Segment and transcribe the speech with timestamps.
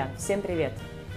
[0.00, 0.72] Друзья, всем привет!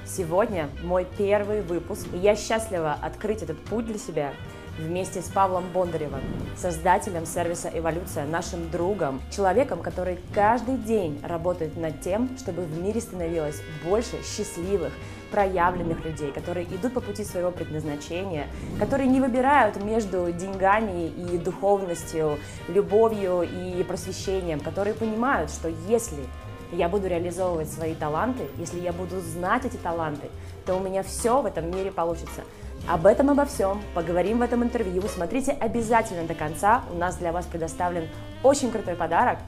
[0.05, 4.33] Сегодня мой первый выпуск, и я счастлива открыть этот путь для себя
[4.77, 6.19] вместе с Павлом Бондаревым,
[6.57, 12.99] создателем сервиса «Эволюция», нашим другом, человеком, который каждый день работает над тем, чтобы в мире
[12.99, 14.91] становилось больше счастливых,
[15.31, 18.47] проявленных людей, которые идут по пути своего предназначения,
[18.79, 22.37] которые не выбирают между деньгами и духовностью,
[22.67, 26.25] любовью и просвещением, которые понимают, что если
[26.73, 30.29] я буду реализовывать свои таланты, если я буду знать эти таланты,
[30.65, 32.43] то у меня все в этом мире получится.
[32.87, 35.01] Об этом обо всем поговорим в этом интервью.
[35.03, 36.83] Смотрите обязательно до конца.
[36.91, 38.09] У нас для вас предоставлен
[38.43, 39.39] очень крутой подарок.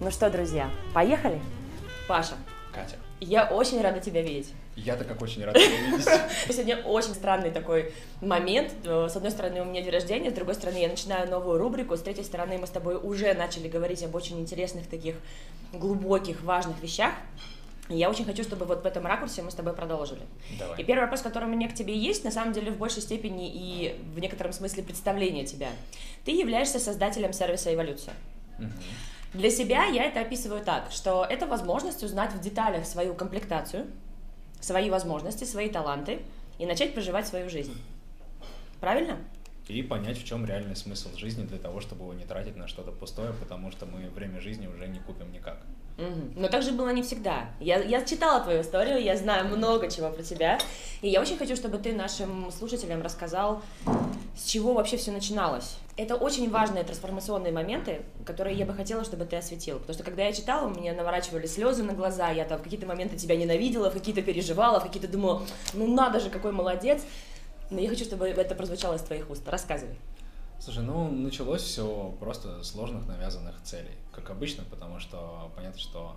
[0.00, 1.40] Ну что, друзья, поехали?
[2.06, 2.34] Паша.
[2.72, 2.96] Катя.
[3.20, 4.52] Я очень рада тебя видеть.
[4.76, 6.08] Я-то как очень рад тебя видеть.
[6.48, 8.72] Сегодня очень странный такой момент.
[8.84, 12.00] С одной стороны, у меня день рождения, с другой стороны, я начинаю новую рубрику, с
[12.00, 15.16] третьей стороны, мы с тобой уже начали говорить об очень интересных таких
[15.72, 17.12] глубоких, важных вещах.
[17.88, 20.22] И я очень хочу, чтобы вот в этом ракурсе мы с тобой продолжили.
[20.58, 20.80] Давай.
[20.80, 23.50] И первый вопрос, который у меня к тебе есть, на самом деле в большей степени
[23.52, 25.70] и в некотором смысле представление тебя.
[26.24, 28.14] Ты являешься создателем сервиса «Эволюция».
[28.58, 28.72] Мгм.
[29.34, 33.86] Для себя я это описываю так, что это возможность узнать в деталях свою комплектацию,
[34.62, 36.20] свои возможности, свои таланты
[36.58, 37.74] и начать проживать свою жизнь.
[38.80, 39.18] Правильно?
[39.68, 42.90] И понять, в чем реальный смысл жизни для того, чтобы его не тратить на что-то
[42.90, 45.58] пустое, потому что мы время жизни уже не купим никак.
[45.98, 46.32] Мгм.
[46.36, 47.50] Но так же было не всегда.
[47.60, 50.58] Я, я читала твою историю, я знаю много чего про тебя.
[51.00, 53.62] И я очень хочу, чтобы ты нашим слушателям рассказал,
[54.36, 55.76] с чего вообще все начиналось.
[55.96, 59.78] Это очень важные трансформационные моменты, которые я бы хотела, чтобы ты осветил.
[59.78, 62.86] Потому что когда я читала, у меня наворачивали слезы на глаза, я там в какие-то
[62.86, 65.42] моменты тебя ненавидела, в какие-то переживала, в какие-то думала,
[65.74, 67.02] ну надо же, какой молодец.
[67.70, 69.46] Но я хочу, чтобы это прозвучало из твоих уст.
[69.46, 69.96] Рассказывай.
[70.58, 76.16] Слушай, ну началось все просто сложных навязанных целей, как обычно, потому что понятно, что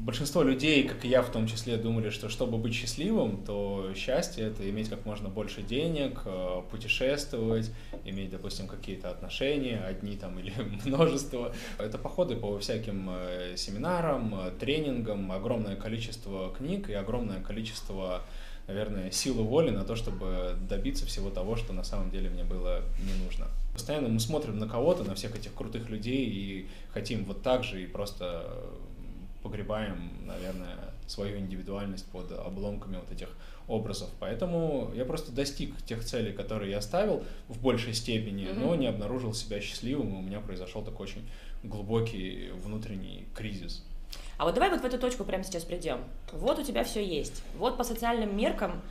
[0.00, 4.46] большинство людей, как и я в том числе, думали, что чтобы быть счастливым, то счастье
[4.46, 7.70] это иметь как можно больше денег, э, путешествовать,
[8.04, 10.52] иметь, допустим, какие-то отношения, одни там или
[10.84, 11.52] множество.
[11.78, 18.22] Это походы по всяким э, семинарам, э, тренингам, огромное количество книг и огромное количество
[18.66, 22.82] наверное, силу воли на то, чтобы добиться всего того, что на самом деле мне было
[22.98, 23.46] не нужно.
[23.78, 27.80] Постоянно мы смотрим на кого-то, на всех этих крутых людей и хотим вот так же
[27.80, 28.44] и просто
[29.40, 30.74] погребаем, наверное,
[31.06, 33.28] свою индивидуальность под обломками вот этих
[33.68, 34.10] образов.
[34.18, 38.60] Поэтому я просто достиг тех целей, которые я ставил в большей степени, Мгм.
[38.60, 41.22] но не обнаружил себя счастливым, и у меня произошел такой очень
[41.62, 43.84] глубокий внутренний кризис.
[44.38, 46.00] А вот давай вот в эту точку прямо сейчас придем.
[46.32, 47.44] Вот у тебя все есть.
[47.56, 48.82] Вот по социальным меркам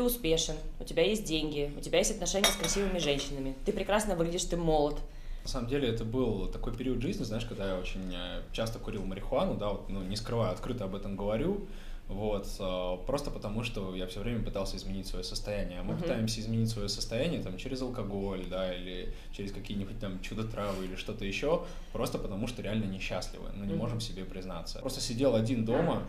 [0.00, 4.16] ты успешен, у тебя есть деньги, у тебя есть отношения с красивыми женщинами, ты прекрасно
[4.16, 4.98] выглядишь, ты молод.
[5.44, 9.04] На самом деле это был такой период жизни, знаешь, когда я очень э, часто курил
[9.04, 11.66] марихуану, да, вот, ну, не скрываю, открыто об этом говорю,
[12.08, 15.80] вот, э, просто потому что я все время пытался изменить свое состояние.
[15.80, 16.02] А мы Мгм.
[16.02, 21.24] пытаемся изменить свое состояние там через алкоголь, да, или через какие-нибудь там чудо-травы или что-то
[21.26, 23.78] еще, просто потому что реально несчастливы, но не Мгм.
[23.80, 24.78] можем себе признаться.
[24.78, 26.06] Просто сидел один дома,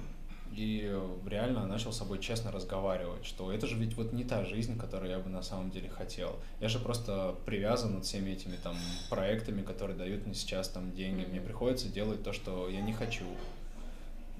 [0.51, 0.93] и
[1.25, 5.11] реально начал с собой честно разговаривать, что это же ведь вот не та жизнь, которую
[5.11, 6.37] я бы на самом деле хотел.
[6.59, 8.75] Я же просто привязан над всеми этими там
[9.09, 11.25] проектами, которые дают мне сейчас там деньги.
[11.25, 13.25] Мне приходится делать то, что я не хочу.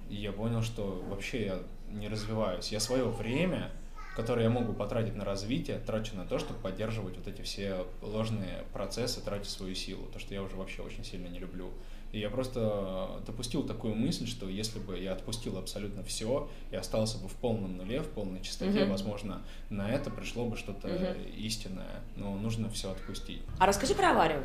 [0.10, 2.72] И я понял, что вообще я не развиваюсь.
[2.72, 3.72] Я свое время,
[4.16, 8.66] которое я могу потратить на развитие, трачу на то, чтобы поддерживать вот эти все ложные
[8.74, 11.72] процессы, трачу свою силу, то, что я уже вообще очень сильно не люблю.
[12.12, 17.18] И я просто допустил такую мысль, что если бы я отпустил абсолютно все и остался
[17.18, 18.92] бы в полном нуле, в полной чистоте, Мгм.
[18.92, 21.24] возможно, на это пришло бы что-то Мгм.
[21.38, 22.02] истинное.
[22.18, 23.42] Но нужно все отпустить.
[23.60, 24.44] А расскажи про аварию.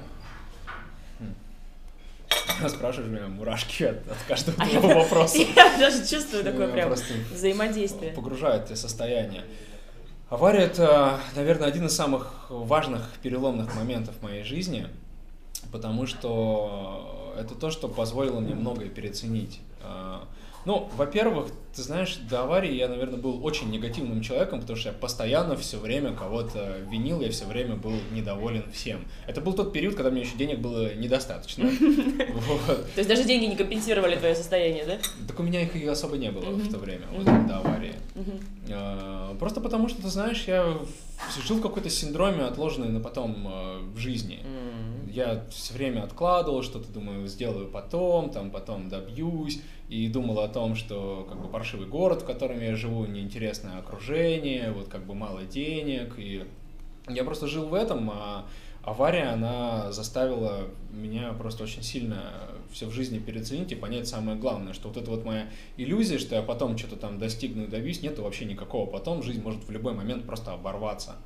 [2.69, 5.39] Спрашиваешь меня мурашки от, от каждого А твоего я- вопроса.
[5.57, 8.13] Я даже чувствую такое Я прям взаимодействие.
[8.13, 9.45] погружает это состояние.
[10.29, 14.89] Авария это, наверное, один из самых важных переломных моментов в моей жизни,
[15.71, 19.61] потому что это то, что позволило мне многое переоценить.
[19.83, 20.27] А,
[20.65, 21.47] Ну, во-первых,
[21.77, 25.79] ты знаешь, до аварии я, наверное, был очень негативным человеком, потому что я постоянно все
[25.79, 29.05] время кого-то винил, я все время был недоволен всем.
[29.29, 31.71] Это был тот период, когда мне еще денег было недостаточно.
[32.67, 34.99] То есть даже деньги не компенсировали твое состояние, да?
[35.29, 37.95] Так у меня их и особо не было в то время, вот, до аварии.
[38.71, 40.79] А, Просто потому что, ты знаешь, я
[41.47, 44.41] жил в какой-то синдроме, отложенной на потом э, в жизни.
[45.17, 50.75] Я все время откладывал что-то, думаю, сделаю потом, там потом добьюсь, и думал о том,
[50.75, 55.45] что как бы паршивый город, в котором я живу, неинтересное окружение, вот как бы мало
[55.45, 56.45] денег, и
[57.09, 58.47] я просто жил в этом, а,
[58.83, 62.35] авария, она заставила меня просто очень сильно
[62.71, 65.49] все в жизни переоценить и понять самое главное, что вот эта вот моя
[65.79, 68.85] иллюзия, что я потом что-то там достигну и добьюсь, нету вообще никакого.
[68.85, 71.17] Потом, жизнь может в любой момент просто оборваться.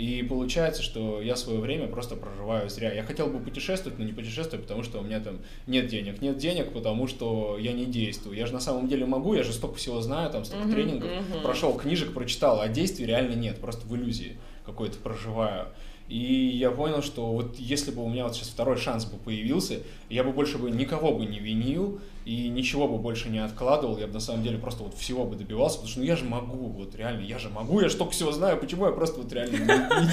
[0.00, 2.90] И получается, что я свое время просто проживаю зря.
[2.90, 6.22] Я хотел бы путешествовать, но не путешествую, потому что у меня там нет денег.
[6.22, 8.34] Нет денег, потому что я не действую.
[8.34, 11.10] Я же на самом деле могу, я же столько всего знаю, там столько uh-huh, тренингов,
[11.10, 11.42] uh-huh.
[11.42, 15.66] прошел книжек, прочитал, а действий реально нет, просто в иллюзии какой-то проживаю.
[16.08, 19.80] И я понял, что вот если бы у меня вот сейчас второй шанс бы появился,
[20.08, 22.00] я бы больше бы никого бы не винил
[22.30, 25.34] и ничего бы больше не откладывал, я бы на самом деле просто вот всего бы
[25.34, 28.12] добивался, потому что ну я же могу, вот реально, я же могу, я же столько
[28.12, 29.56] всего знаю, почему я просто вот реально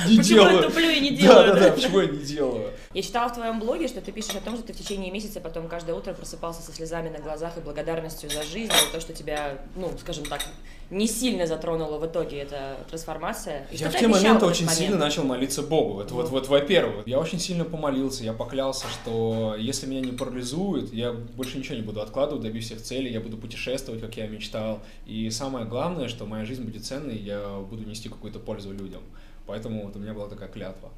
[0.10, 0.48] не, делаю.
[0.58, 1.48] Почему я туплю и не делаю?
[1.48, 2.72] Да, да, да, почему я не делаю?
[2.96, 5.40] Я читала в твоем блоге, что ты пишешь о том, что ты в течение месяца
[5.40, 9.14] потом каждое утро просыпался со слезами на глазах и благодарностью за жизнь, за то, что
[9.14, 10.42] тебя, ну, скажем так,
[10.90, 13.68] не сильно затронула в итоге эта трансформация.
[13.72, 14.80] И я в те моменты очень момент?
[14.80, 16.00] сильно начал молиться Богу.
[16.00, 20.94] Это вот, вот, во-первых, я очень сильно помолился, я поклялся, что если меня не парализует,
[20.94, 24.82] я больше ничего не буду откладывать, добьюсь всех целей, я буду путешествовать, как я мечтал.
[25.06, 29.02] И самое главное, что моя жизнь будет ценной, я буду нести какую-то пользу людям.
[29.46, 30.90] Поэтому вот у меня была такая клятва.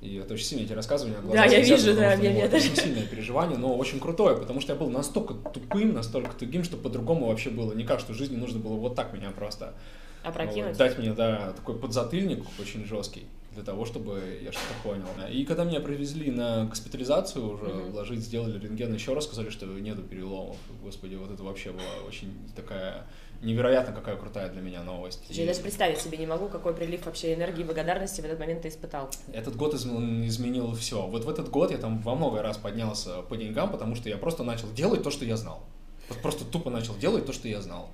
[0.00, 2.40] И это очень сильно, я тебе рассказываю, у меня глаза Да, я вижу, да, мне
[2.40, 6.62] это очень сильное переживание, но очень крутое, потому что я был настолько тупым, настолько тугим,
[6.62, 9.74] что по-другому вообще было никак, что в жизни нужно было вот так меня просто
[10.22, 10.68] Опрокинуть.
[10.68, 13.24] Вот, дать мне, да, такой подзатыльник очень жесткий
[13.58, 15.06] для того, чтобы я что-то понял.
[15.32, 17.90] И когда меня привезли на госпитализацию уже, mm-hmm.
[17.90, 20.56] вложить, сделали рентген, еще раз сказали, что нету переломов.
[20.80, 23.04] Господи, вот это вообще была очень такая
[23.42, 25.24] невероятно какая крутая для меня новость.
[25.28, 25.46] Я и...
[25.48, 28.68] даже представить себе не могу, какой прилив вообще энергии и благодарности в этот момент ты
[28.68, 29.10] испытал.
[29.32, 31.04] Этот год изменил все.
[31.08, 34.18] Вот в этот год я там во много раз поднялся по деньгам, потому что я
[34.18, 35.64] просто начал делать то, что я знал.
[36.08, 37.90] Вот просто тупо начал делать то, что я знал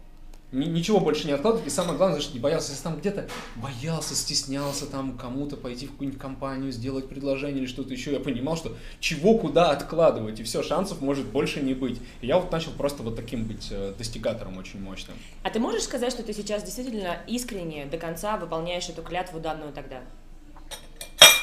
[0.55, 1.67] ничего больше не откладывать.
[1.67, 5.93] И самое главное, что не боялся, если там где-то боялся, стеснялся там кому-то пойти в
[5.93, 10.63] какую-нибудь компанию, сделать предложение или что-то еще, я понимал, что чего куда откладывать, и все,
[10.63, 12.01] шансов может больше не быть.
[12.21, 15.17] И я вот начал просто вот таким быть э, достигатором очень мощным.
[15.43, 19.73] А ты можешь сказать, что ты сейчас действительно искренне до конца выполняешь эту клятву данную
[19.73, 20.01] тогда?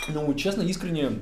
[0.07, 1.22] Ну, честно, искренне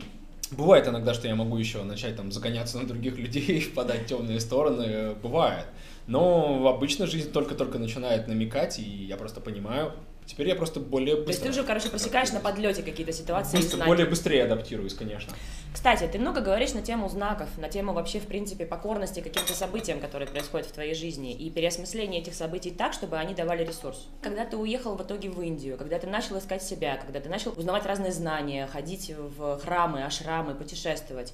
[0.51, 4.39] Бывает иногда, что я могу еще начать там загоняться на других людей, впадать в темные
[4.39, 5.13] стороны.
[5.21, 5.65] Бывает.
[6.09, 9.93] Но обычно жизнь только-только начинает намекать, и я просто понимаю,
[10.29, 11.25] Теперь я просто более быстро.
[11.25, 13.87] То есть ты уже, короче, просекаешь на подлете какие-то ситуации быстро, знаки.
[13.87, 15.33] Более быстрее адаптируюсь, конечно.
[15.73, 19.99] Кстати, ты много говоришь на тему знаков, на тему вообще, в принципе, покорности каким-то событиям,
[19.99, 24.07] которые происходят в твоей жизни, и переосмысления этих событий так, чтобы они давали ресурс.
[24.21, 27.51] Когда ты уехал в итоге в Индию, когда ты начал искать себя, когда ты начал
[27.57, 31.33] узнавать разные знания, ходить в храмы, ашрамы, путешествовать,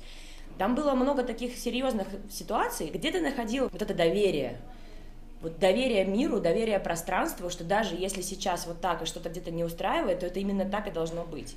[0.57, 4.59] там было много таких серьезных ситуаций, где ты находил вот это доверие,
[5.41, 9.63] вот доверие миру, доверие пространству, что даже если сейчас вот так и что-то где-то не
[9.63, 11.55] устраивает, то это именно так и должно быть.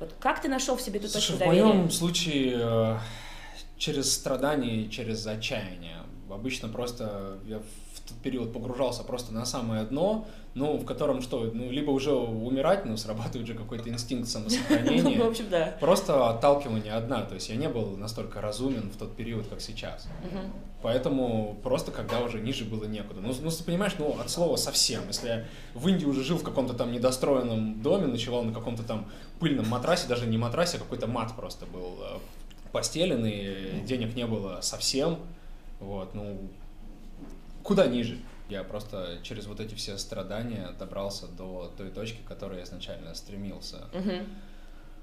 [0.00, 1.62] Вот как ты нашел в себе эту точку доверия?
[1.62, 2.98] В моем случае э,
[3.76, 5.98] через страдания, через отчаяние.
[6.30, 7.60] Обычно просто я
[8.10, 12.12] в тот период погружался просто на самое дно, ну, в котором что, ну, либо уже
[12.12, 15.00] умирать, ну, срабатывает же какой-то инстинкт самосохранения.
[15.20, 15.76] Ну, в общем, да.
[15.80, 20.08] Просто отталкивание одна, то есть я не был настолько разумен в тот период, как сейчас.
[20.82, 23.20] Поэтому просто когда уже ниже было некуда.
[23.20, 25.02] Ну, ну, ты понимаешь, ну, от слова совсем.
[25.08, 29.06] Если я в Индии уже жил в каком-то там недостроенном доме, ночевал на каком-то там
[29.40, 32.18] пыльном матрасе, даже не матрасе, а какой-то мат просто был э,
[32.72, 35.18] постеленный, денег не было совсем,
[35.80, 36.38] вот, ну,
[37.70, 38.18] куда ниже.
[38.48, 43.14] Я просто через вот эти все страдания добрался до той точки, к которой я изначально
[43.14, 43.76] стремился.
[43.92, 44.26] Угу.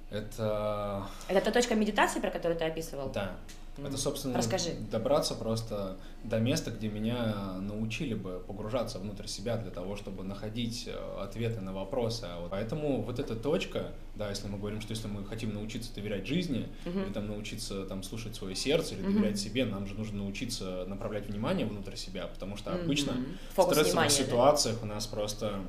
[0.10, 1.08] Это...
[1.30, 3.10] Это та точка медитации, про которую ты описывал?
[3.10, 3.38] Да.
[3.78, 4.72] Это, собственно, Расскажи.
[4.92, 10.88] добраться просто до места, где меня научили бы погружаться внутрь себя для того, чтобы находить
[10.88, 12.26] э, ответы на вопросы.
[12.26, 16.26] А поэтому вот эта точка, да, если мы говорим, что если мы хотим научиться доверять
[16.26, 17.06] жизни, uh-huh.
[17.06, 21.28] или там научиться там слушать свое сердце, или доверять себе, нам же нужно научиться направлять
[21.28, 23.38] внимание внутрь себя, потому что обычно uh-huh.
[23.56, 24.86] в стрессовых внимания, ситуациях да?
[24.86, 25.62] у нас просто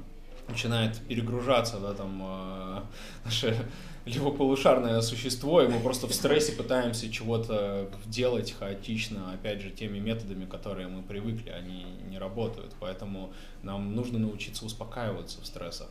[0.48, 2.80] начинает перегружаться да, там, э,
[3.24, 3.56] наше
[4.04, 10.46] левополушарное существо, и мы просто в стрессе пытаемся чего-то делать хаотично, опять же, теми методами,
[10.46, 15.88] которые мы привыкли, они не работают, поэтому нам нужно научиться успокаиваться в стрессах.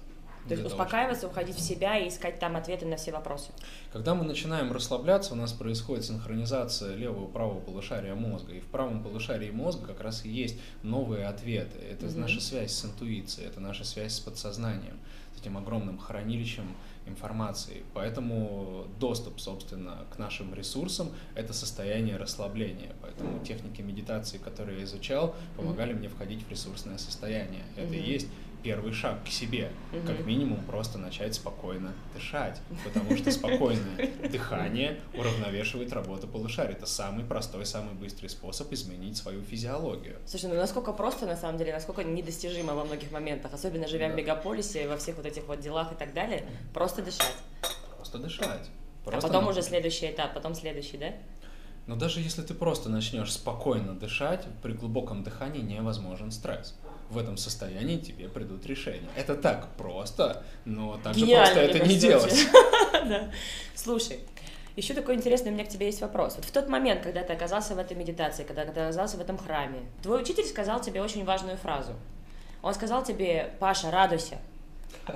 [0.48, 1.34] То есть успокаиваться, чтобы...
[1.34, 3.52] уходить в себя и искать там ответы на все вопросы.
[3.92, 8.54] Когда мы начинаем расслабляться, у нас происходит синхронизация левого и правого полушария мозга.
[8.54, 11.78] И в правом полушарии мозга как раз и есть новые ответы.
[11.80, 12.20] Это угу.
[12.20, 14.98] наша связь с интуицией, это наша связь с подсознанием,
[15.36, 16.76] с этим огромным хранилищем
[17.08, 17.84] информации.
[17.94, 22.94] Поэтому доступ, собственно, к нашим ресурсам— это состояние расслабления.
[23.02, 26.00] Поэтому техники медитации, которые я изучал, помогали mm-hmm.
[26.00, 27.64] мне входить в ресурсное состояние.
[27.76, 28.06] Это mm-hmm.
[28.06, 28.28] и есть
[28.68, 29.72] первый шаг к себе.
[30.06, 36.74] Как минимум просто начать спокойно дышать, потому что спокойное дыхание уравновешивает работу полушария.
[36.74, 40.18] Это самый простой, самый быстрый способ изменить свою физиологию.
[40.26, 44.16] Слушай, ну насколько просто, на самом деле, насколько недостижимо во многих моментах, особенно живя да.
[44.16, 47.38] в мегаполисе, во всех вот этих вот делах и так далее, просто дышать.
[47.96, 48.70] Просто дышать.
[49.06, 51.14] А просто а потом уже следующий этап, потом следующий, да?
[51.86, 56.76] Но даже если ты просто начнешь спокойно дышать, при глубоком дыхании невозможен стресс.
[57.10, 59.10] В этом состоянии тебе придут решения.
[59.16, 62.48] Это так просто, но так же просто это не делать.
[63.76, 64.20] Слушай,
[64.76, 66.36] еще такой интересный у меня к тебе есть вопрос.
[66.36, 69.38] Вот в тот момент, когда ты оказался в этой медитации, когда ты оказался в этом
[69.38, 71.94] храме, твой учитель сказал тебе очень важную фразу.
[72.62, 74.38] Он сказал тебе, Паша, радуйся,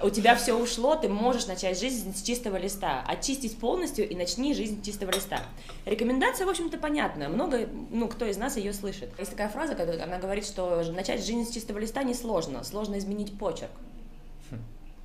[0.01, 3.03] у тебя все ушло, ты можешь начать жизнь с чистого листа.
[3.07, 5.41] Очистить полностью и начни жизнь с чистого листа.
[5.85, 7.27] Рекомендация, в общем-то, понятная.
[7.29, 9.09] Много, ну, кто из нас ее слышит.
[9.19, 12.63] Есть такая фраза, когда она говорит, что начать жизнь с чистого листа несложно.
[12.63, 13.71] Сложно изменить почерк.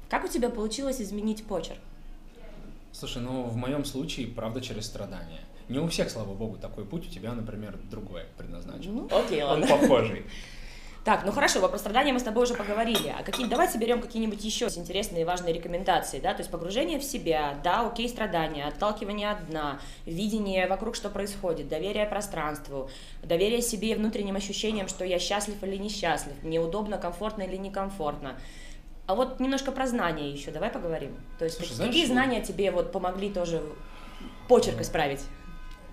[0.09, 1.81] Как у тебя получилось изменить почерк?
[2.93, 5.41] Слушай, ну, в моем случае, правда, через страдания.
[5.69, 8.95] Не у всех, слава богу, такой путь, у тебя, например, другой предназначен.
[8.95, 9.67] Ну, окей, ладно.
[9.67, 10.25] Он похожий.
[11.07, 13.15] Так, ну хорошо, про страдания мы с тобой уже поговорили.
[13.17, 17.05] А какие, давайте берем какие-нибудь еще интересные и важные рекомендации, да, то есть погружение в
[17.05, 22.91] себя, да, окей, страдания, отталкивание от дна, видение вокруг, что происходит, доверие пространству,
[23.23, 28.35] доверие себе и внутренним ощущениям, что я счастлив или несчастлив, мне удобно, комфортно или некомфортно.
[29.07, 31.17] А вот немножко про знания еще, давай поговорим.
[31.39, 33.63] То есть Слушай, какие знаешь, знания тебе вот помогли тоже
[34.49, 35.21] почерк исправить?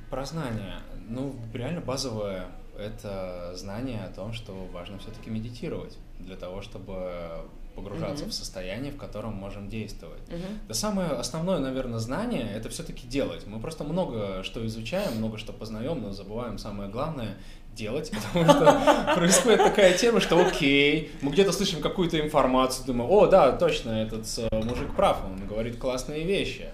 [0.09, 0.79] Про знания.
[1.07, 2.47] Ну, реально базовое
[2.83, 8.29] это знание о том, что важно все-таки медитировать для того, чтобы погружаться mm-hmm.
[8.29, 10.21] в состояние, в котором можем действовать.
[10.27, 10.57] Mm-hmm.
[10.67, 13.47] Да самое основное, наверное, знание это все-таки делать.
[13.47, 17.37] Мы просто много что изучаем, много что познаем, но забываем самое главное
[17.75, 23.25] делать, потому что происходит такая тема, что окей, мы где-то слышим какую-то информацию, думаем, о,
[23.25, 26.69] да, точно, этот э, мужик прав, он говорит классные вещи.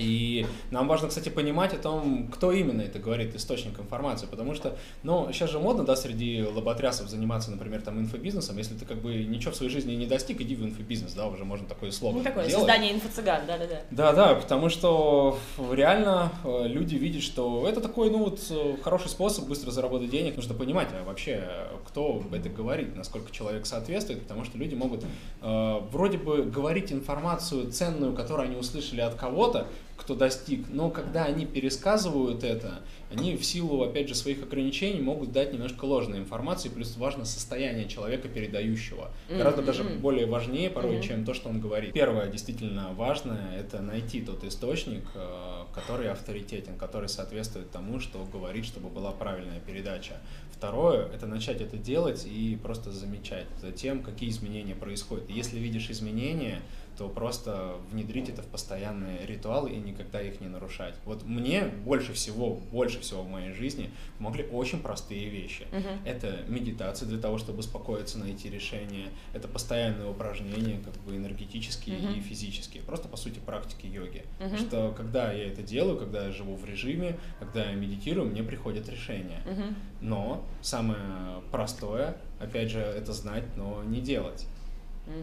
[0.00, 4.76] И нам важно, кстати, понимать о том, кто именно это говорит, источник информации, потому что,
[5.02, 9.14] ну, сейчас же модно, да, среди лоботрясов заниматься, например, там, инфобизнесом, если ты как бы
[9.14, 12.22] ничего в своей жизни не достиг, иди в инфобизнес, да, уже можно такое слово Ну,
[12.22, 12.58] такое, делать.
[12.58, 13.80] создание инфо-цыган, да-да-да.
[13.90, 15.38] Да-да, потому что
[15.72, 20.36] реально э, люди видят, что это такой, ну, вот, э, хороший способ быстро заработать денег,
[20.36, 21.42] нужно понимать а вообще,
[21.86, 25.04] кто это говорит, насколько человек соответствует, потому что люди могут
[25.42, 29.66] э, вроде бы говорить информацию ценную, которую они услышали от кого-то,
[30.00, 30.66] кто достиг.
[30.70, 32.80] Но когда они пересказывают это,
[33.12, 37.86] они в силу, опять же, своих ограничений могут дать немножко ложной информации, плюс важно состояние
[37.86, 39.10] человека, передающего.
[39.28, 39.38] Mm-hmm.
[39.38, 41.02] Гораздо даже более важнее порой, mm-hmm.
[41.02, 41.92] чем то, что он говорит.
[41.92, 48.64] Первое, действительно важное, это найти тот источник, э, который авторитетен, который соответствует тому, что говорит,
[48.64, 50.14] чтобы была правильная передача.
[50.52, 55.28] Второе, это начать это делать и просто замечать за тем, какие изменения происходят.
[55.28, 56.62] И если видишь изменения,
[57.00, 60.94] то просто внедрить это в постоянные ритуалы и никогда их не нарушать.
[61.06, 63.88] Вот мне больше всего, больше всего в моей жизни
[64.18, 65.66] помогли очень простые вещи.
[65.72, 65.98] Uh-huh.
[66.04, 69.06] Это медитация для того, чтобы успокоиться, найти решение.
[69.32, 72.18] Это постоянные упражнения, как бы энергетические uh-huh.
[72.18, 72.82] и физические.
[72.82, 74.26] Просто, по сути, практики йоги.
[74.38, 74.58] Uh-huh.
[74.58, 78.86] что когда я это делаю, когда я живу в режиме, когда я медитирую, мне приходят
[78.90, 79.40] решения.
[79.46, 79.74] Uh-huh.
[80.02, 84.46] Но самое простое, опять же, это знать, но не делать.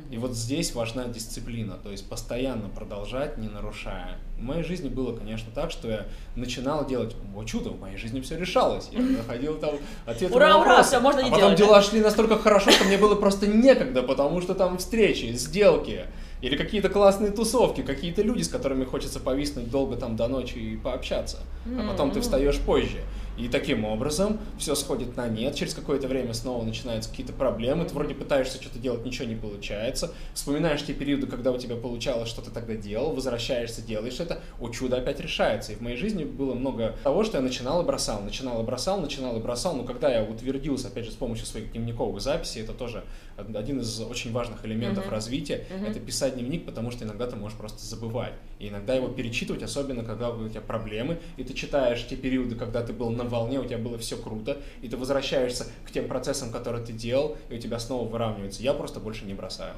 [0.10, 4.18] И вот здесь важна дисциплина, то есть постоянно продолжать, не нарушая.
[4.38, 8.22] В моей жизни было, конечно, так, что я начинал делать, о чудо, в моей жизни
[8.22, 8.90] все решалось.
[8.92, 9.76] Я находил там
[10.06, 11.82] ответы ура, на Ура, все, можно не а потом делать, дела да?
[11.82, 16.06] шли настолько хорошо, что мне было просто некогда, потому что там встречи, сделки,
[16.42, 20.78] или какие-то классные тусовки, какие-то люди, с которыми хочется повиснуть долго там до ночи и
[20.78, 21.40] пообщаться.
[21.66, 23.02] А потом ты встаешь позже.
[23.38, 27.94] И таким образом все сходит на нет, через какое-то время снова начинаются какие-то проблемы, ты
[27.94, 32.42] вроде пытаешься что-то делать, ничего не получается, вспоминаешь те периоды, когда у тебя получалось, что
[32.42, 35.74] ты тогда делал, возвращаешься, делаешь это, о чудо опять решается.
[35.74, 39.00] И в моей жизни было много того, что я начинал и бросал, начинал и бросал,
[39.00, 42.74] начинал и бросал, но когда я утвердился, опять же, с помощью своих дневниковых записей, это
[42.74, 43.04] тоже
[43.38, 45.12] один из очень важных элементов uh-huh.
[45.12, 45.90] развития, uh-huh.
[45.90, 48.34] это писать дневник, потому что иногда ты можешь просто забывать.
[48.60, 52.84] И иногда его перечитывать, особенно когда у тебя проблемы, и ты читаешь те периоды, когда
[52.84, 56.52] ты был на волне, у тебя было все круто, и ты возвращаешься к тем процессам,
[56.52, 58.64] которые ты делал, и у тебя снова выравнивается.
[58.64, 59.74] Я просто больше не бросаю.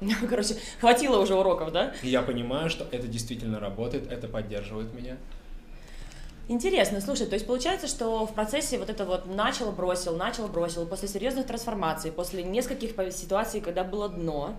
[0.28, 1.92] Короче, хватило уже уроков, да?
[2.02, 5.16] Я понимаю, что это действительно работает, это поддерживает меня.
[6.48, 10.86] Интересно, слушай, то есть получается, что в процессе вот это вот начал, бросил, начал, бросил,
[10.86, 14.54] после серьезных трансформаций, после нескольких ситуаций, когда было дно,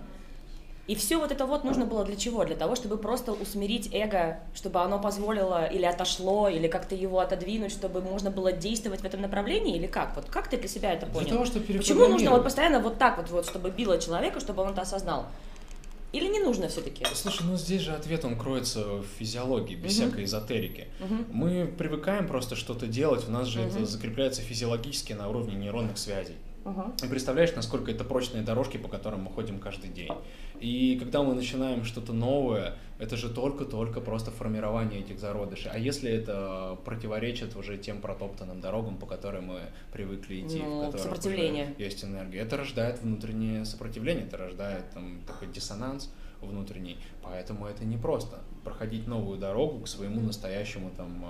[0.86, 2.44] И все вот это вот нужно было для чего?
[2.44, 7.70] Для того, чтобы просто усмирить эго, чтобы оно позволило или отошло, или как-то его отодвинуть,
[7.70, 10.16] чтобы можно было действовать в этом направлении, или как?
[10.16, 11.26] Вот как ты для себя это понял?
[11.26, 14.62] Для того, чтобы Почему нужно вот постоянно вот так вот, вот чтобы било человека, чтобы
[14.62, 15.26] он это осознал?
[16.12, 17.06] Или не нужно все-таки?
[17.14, 20.06] Слушай, ну здесь же ответ, он кроется в физиологии, без угу.
[20.06, 20.88] всякой эзотерики.
[21.00, 21.14] Угу.
[21.32, 23.68] Мы привыкаем просто что-то делать, у нас же угу.
[23.68, 26.34] это закрепляется физиологически на уровне нейронных связей.
[26.64, 27.08] Угу.
[27.08, 30.10] Представляешь, насколько это прочные дорожки, по которым мы ходим каждый день.
[30.60, 35.70] И когда мы начинаем что-то новое, это же только-только просто формирование этих зародышей.
[35.72, 40.86] А если это противоречит уже тем протоптанным дорогам, по которым мы привыкли идти, ну, в
[40.86, 41.74] которых сопротивление.
[41.78, 46.12] есть энергия, это рождает внутреннее сопротивление, это рождает там, такой диссонанс
[46.42, 46.98] внутренний.
[47.22, 51.24] Поэтому это не просто проходить новую дорогу к своему настоящему там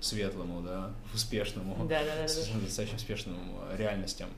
[0.00, 3.36] светлому, да, успешному, да, да, да, достаточно успешным
[3.76, 4.28] реальностям.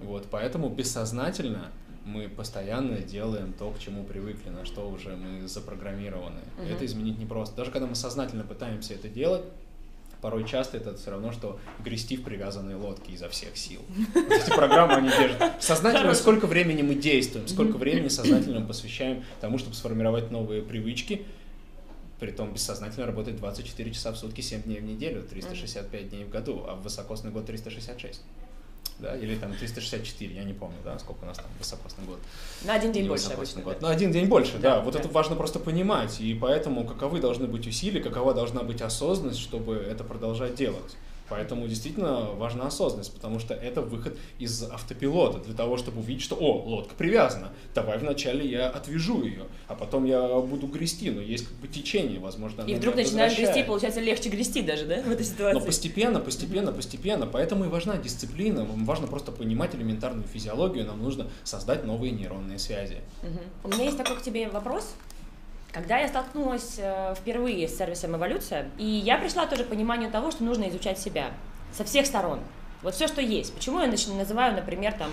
[0.00, 1.70] Вот, поэтому бессознательно
[2.04, 6.40] мы постоянно делаем то, к чему привыкли, на что уже мы запрограммированы.
[6.58, 6.66] Угу.
[6.66, 7.56] Это изменить непросто.
[7.56, 9.44] Даже когда мы сознательно пытаемся это делать,
[10.20, 13.82] порой часто это все равно, что грести в привязанной лодке изо всех сил.
[14.14, 15.62] Вот эти программы, они держат.
[15.62, 21.26] Сознательно, сколько времени мы действуем, сколько времени сознательно мы посвящаем тому, чтобы сформировать новые привычки,
[22.20, 26.30] при том бессознательно работать 24 часа в сутки, 7 дней в неделю, 365 дней в
[26.30, 28.22] году, а в высокосный год 366
[28.98, 32.18] да, или там 364, я не помню, да, сколько у нас там высокосный год.
[32.64, 33.62] На один день больше обычно.
[33.62, 33.78] Год.
[33.80, 33.88] Да.
[33.88, 35.00] На один день больше, да, да вот да.
[35.00, 39.74] это важно просто понимать, и поэтому каковы должны быть усилия, какова должна быть осознанность, чтобы
[39.76, 40.96] это продолжать делать.
[41.34, 46.36] Поэтому действительно важна осознанность, потому что это выход из автопилота для того, чтобы увидеть, что,
[46.36, 51.48] о, лодка привязана, давай вначале я отвяжу ее, а потом я буду грести, но есть
[51.48, 55.26] как бы течение, возможно, И вдруг начинаешь грести, получается легче грести даже, да, в этой
[55.26, 55.58] ситуации?
[55.58, 61.26] Но постепенно, постепенно, постепенно, поэтому и важна дисциплина, важно просто понимать элементарную физиологию, нам нужно
[61.42, 62.98] создать новые нейронные связи.
[63.24, 63.72] Угу.
[63.72, 64.94] У меня есть такой к тебе вопрос,
[65.74, 70.30] когда я столкнулась э, впервые с сервисом «Эволюция», и я пришла тоже к пониманию того,
[70.30, 71.32] что нужно изучать себя
[71.72, 72.38] со всех сторон.
[72.82, 73.52] Вот все, что есть.
[73.52, 75.10] Почему я называю, например, там,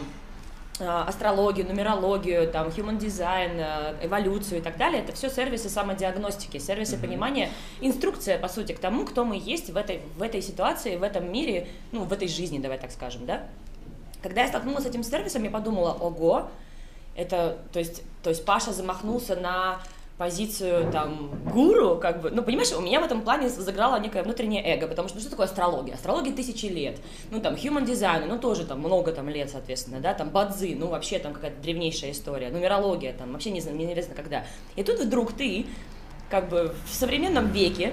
[0.80, 6.60] э, астрологию, нумерологию, там, human design, э, эволюцию и так далее, это все сервисы самодиагностики,
[6.60, 7.02] сервисы mm-hmm.
[7.02, 7.50] понимания,
[7.82, 11.32] инструкция, по сути, к тому, кто мы есть в этой, в этой ситуации, в этом
[11.32, 13.48] мире, ну, в этой жизни, давай так скажем, да.
[14.22, 16.50] Когда я столкнулась с этим сервисом, я подумала, ого,
[17.16, 19.80] это, то есть, то есть Паша замахнулся на
[20.22, 24.64] позицию там гуру, как бы, ну, понимаешь, у меня в этом плане заграло некое внутреннее
[24.64, 25.96] эго, потому что ну, что такое астрология?
[25.96, 27.00] Астрология тысячи лет,
[27.32, 30.90] ну, там, human design, ну, тоже там много там лет, соответственно, да, там, бадзи, ну,
[30.90, 34.46] вообще там какая-то древнейшая история, нумерология, там, вообще не знаю, мне неизвестно когда.
[34.76, 35.66] И тут вдруг ты,
[36.30, 37.92] как бы, в современном веке,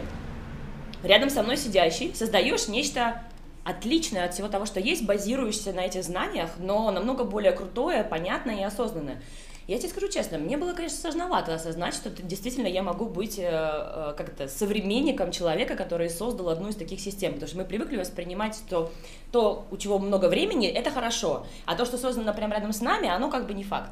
[1.03, 3.23] рядом со мной сидящий, создаешь нечто
[3.65, 8.61] отличное от всего того, что есть, базируешься на этих знаниях, но намного более крутое, понятное
[8.61, 9.23] и осознанное.
[9.69, 13.43] Я тебе скажу честно, мне было, конечно, сложновато осознать, что действительно я могу быть э,
[13.45, 18.55] э, как-то современником человека, который создал одну из таких систем, потому что мы привыкли воспринимать,
[18.55, 18.91] что
[19.31, 23.11] то, у чего много времени, это хорошо, а то, что создано прямо рядом с нами,
[23.11, 23.91] оно как бы не факт.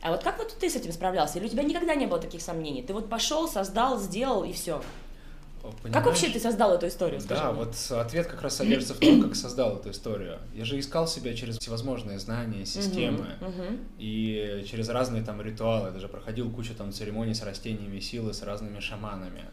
[0.00, 1.38] А вот как вот ты с этим справлялся?
[1.38, 2.82] Или у тебя никогда не было таких сомнений?
[2.82, 4.80] Ты вот пошел, создал, сделал и все?
[5.62, 5.92] Понимаешь?
[5.92, 7.20] Как вообще ты создал эту историю?
[7.28, 7.64] Да, мне?
[7.64, 10.38] вот ответ как раз содержится в том, как создал эту историю.
[10.54, 13.86] Я же искал себя через всевозможные знания, системы uh-huh, uh-huh.
[13.98, 15.88] и через разные там ритуалы.
[15.88, 19.44] Я даже проходил кучу там церемоний с растениями силы, с разными шаманами.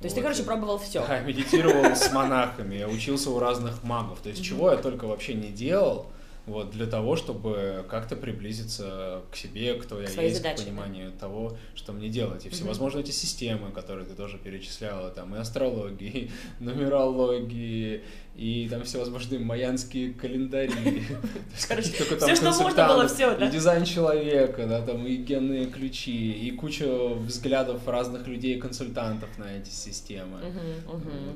[0.00, 0.22] То есть вот.
[0.22, 1.06] ты, короче, пробовал все.
[1.06, 4.20] Да, медитировал с монахами, я учился у разных магов.
[4.20, 6.06] То есть чего я только вообще не делал,
[6.44, 11.18] вот, для того, чтобы как-то приблизиться к себе, кто я есть, задаче, к пониманию да.
[11.18, 12.44] того, что мне делать.
[12.46, 18.02] И всевозможные эти системы, которые ты тоже перечисляла, там и астрологии, и нумерологии,
[18.34, 20.72] и там всевозможные майянские календари.
[21.54, 23.46] Все, что можно было, все, да?
[23.46, 29.44] И дизайн человека, да, там и генные ключи, и куча взглядов разных людей, консультантов на
[29.58, 30.40] эти системы.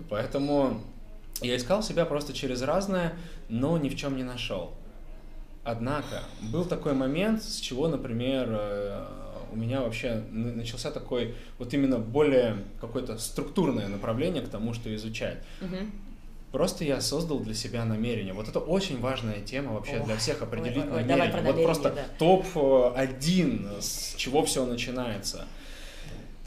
[0.09, 0.81] Поэтому
[1.43, 3.15] я искал себя просто через разное,
[3.49, 4.75] но ни в чем не нашел.
[5.67, 9.05] Однако был такой момент, с чего, например, э,
[9.51, 15.39] у меня вообще начался такой вот именно более какое-то структурное направление к тому, что изучать.
[15.61, 15.77] Угу.
[16.53, 18.33] Просто я создал для себя намерение.
[18.33, 21.33] Вот это очень важная тема вообще Ох, для всех определить ой, ой, намерение.
[21.33, 22.05] Давай вот просто да.
[22.21, 25.47] топ-1, с чего все начинается.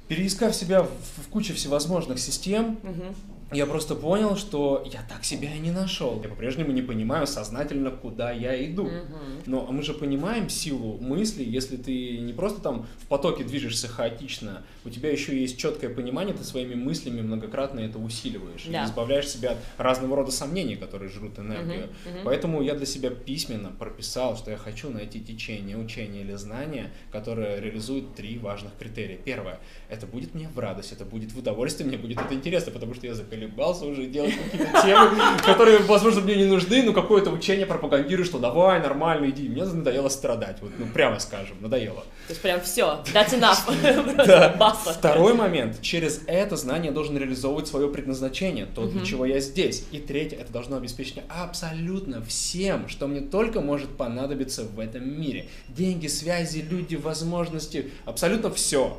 [0.07, 3.13] Переискав себя в, в куче всевозможных систем, угу
[3.51, 6.21] я просто понял, что я так себя и не нашел.
[6.21, 8.85] Я по-прежнему не понимаю сознательно, куда я иду.
[8.85, 9.43] Мгм.
[9.45, 14.63] Но мы же понимаем силу мысли, если ты не просто там в потоке движешься хаотично,
[14.85, 18.65] у тебя еще есть четкое понимание, ты своими мыслями многократно это усиливаешь.
[18.67, 18.83] Да.
[18.83, 21.87] И избавляешь себя от разного рода сомнений, которые жрут энергию.
[22.05, 22.25] Мгм, мгм.
[22.25, 27.59] Поэтому я для себя письменно прописал, что я хочу найти течение, учение или знание, которое
[27.59, 29.17] реализует три важных критерия.
[29.17, 29.59] Первое,
[29.89, 33.07] это будет мне в радость, это будет в удовольствие, мне будет это интересно, потому что
[33.07, 38.27] я заколебался уже делать какие-то темы, которые, возможно, мне не нужны, но какое-то учение пропагандирует,
[38.27, 39.47] что давай, нормально, иди.
[39.47, 42.01] Мне надоело страдать, вот, ну, прямо скажем, надоело.
[42.27, 44.93] То есть прям все, that's enough.
[44.93, 45.81] Второй момент.
[45.81, 49.85] Через это знание должен реализовывать свое предназначение, то, для чего я здесь.
[49.91, 55.47] И третье, это должно обеспечить абсолютно всем, что мне только может понадобиться в этом мире.
[55.69, 58.97] Деньги, связи, люди, возможности, абсолютно все.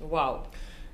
[0.00, 0.46] Вау.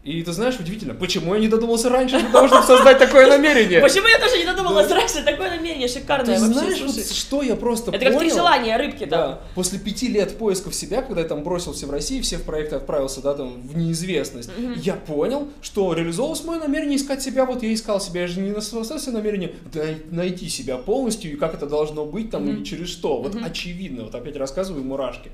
[0.08, 3.78] И ты знаешь, удивительно, почему я не додумался раньше для того, чтобы создать такое намерение?
[3.80, 5.22] Почему я тоже не додумалась раньше?
[5.22, 7.14] Такое намерение шикарное Ты вообще, знаешь, слушай.
[7.14, 9.40] что я просто Это как три желания рыбки Да.
[9.54, 13.20] После пяти лет поисков себя, когда я там бросился в России, все в проекты отправился,
[13.20, 18.00] да, там, в неизвестность, я понял, что реализовалось мое намерение искать себя, вот я искал
[18.00, 22.06] себя, я же не настроил себе намерение най- найти себя полностью, и как это должно
[22.06, 23.20] быть, там, и через что.
[23.20, 25.30] Вот очевидно, вот опять рассказываю мурашки.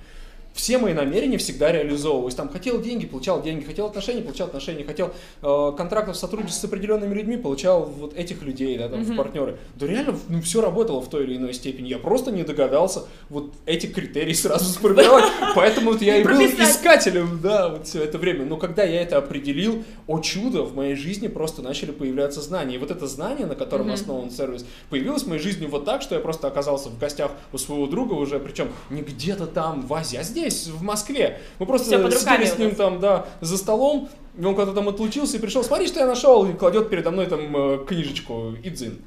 [0.54, 2.34] Все мои намерения всегда реализовывались.
[2.36, 5.12] Там хотел деньги, получал деньги, хотел отношения, получал отношения, хотел
[5.42, 9.58] э, контрактов сотрудничества с определенными людьми, получал вот этих людей, да, там, в партнеры.
[9.74, 11.88] Да реально, ну, все работало в той или иной степени.
[11.88, 15.24] Я просто не догадался вот эти критерии сразу сформировать.
[15.56, 18.44] Поэтому вот я и был искателем, да, вот все это время.
[18.44, 22.76] Но когда я это определил, о чудо, в моей жизни просто начали появляться знания.
[22.76, 26.14] И вот это знание, на котором основан сервис, появилось в моей жизни вот так, что
[26.14, 30.18] я просто оказался в гостях у своего друга уже, причем не где-то там в Азии,
[30.18, 31.40] а здесь, в Москве.
[31.58, 35.36] Мы просто руками сидели с ним там, да, за столом, и он когда-то там отлучился
[35.36, 39.02] и пришел, смотри, что я нашел, и кладет передо мной там э, книжечку Идзин.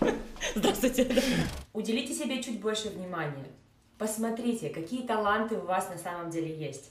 [0.54, 1.08] Здравствуйте.
[1.72, 3.46] Уделите себе чуть больше внимания.
[3.98, 6.90] Посмотрите, какие таланты у вас на самом деле есть.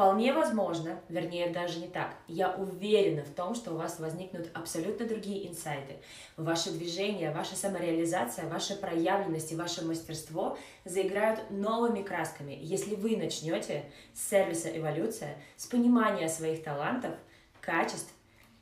[0.00, 5.04] Вполне возможно, вернее даже не так, я уверена в том, что у вас возникнут абсолютно
[5.04, 5.98] другие инсайты.
[6.38, 13.84] Ваши движения, ваша самореализация, ваша проявленность и ваше мастерство заиграют новыми красками, если вы начнете
[14.14, 17.12] с сервиса «Эволюция», с понимания своих талантов,
[17.60, 18.14] качеств,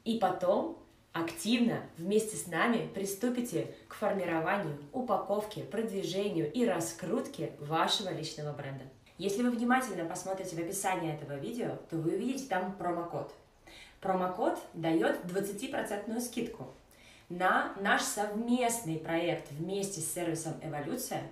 [0.04, 0.76] и потом
[1.12, 8.86] активно вместе с нами приступите к формированию, упаковке, продвижению и раскрутке вашего личного бренда.
[9.18, 13.34] Если вы внимательно посмотрите в описании этого видео, то вы увидите там промокод.
[14.00, 16.68] Промокод дает 20% скидку
[17.28, 21.22] на наш совместный проект вместе с сервисом «Эволюция»,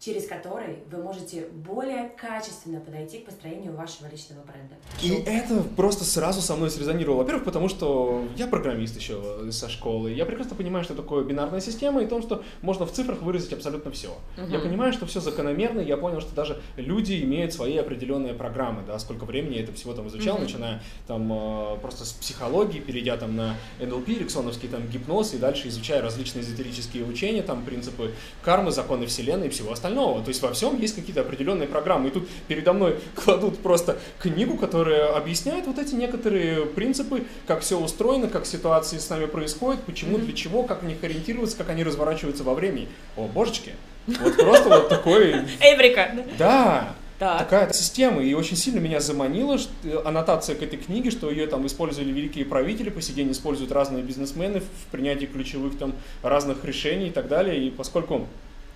[0.00, 4.74] через который вы можете более качественно подойти к построению вашего личного бренда.
[5.02, 7.18] И это просто сразу со мной срезонировало.
[7.18, 10.10] Во-первых, потому что я программист еще со школы.
[10.12, 13.90] Я прекрасно понимаю, что такое бинарная система и то, что можно в цифрах выразить абсолютно
[13.90, 14.16] все.
[14.48, 15.80] Я понимаю, что все закономерно.
[15.80, 18.82] Я понял, что даже люди имеют свои определенные программы.
[18.86, 20.44] Да, сколько времени я это всего там изучал, Мгм.
[20.44, 25.68] начиная там э, просто с психологии, перейдя там на НЛП, рексоновский там гипноз и дальше
[25.68, 29.89] изучая различные эзотерические учения, там принципы кармы, законы вселенной и всего остального.
[29.94, 32.08] То есть во всем есть какие-то определенные программы.
[32.08, 37.78] И тут передо мной кладут просто книгу, которая объясняет вот эти некоторые принципы, как все
[37.78, 41.84] устроено, как ситуации с нами происходят, почему, для чего, как в них ориентироваться, как они
[41.84, 42.88] разворачиваются во времени.
[43.16, 43.72] О, божечки!
[44.06, 46.10] Вот просто вот такой Эврика!
[46.38, 47.38] да, Так.
[47.40, 49.70] такая система, и очень сильно меня заманила что-
[50.06, 54.02] аннотация к этой книге, что ее там использовали великие правители, по сей день используют разные
[54.02, 58.24] бизнесмены в принятии ключевых там разных решений и так далее, и поскольку э,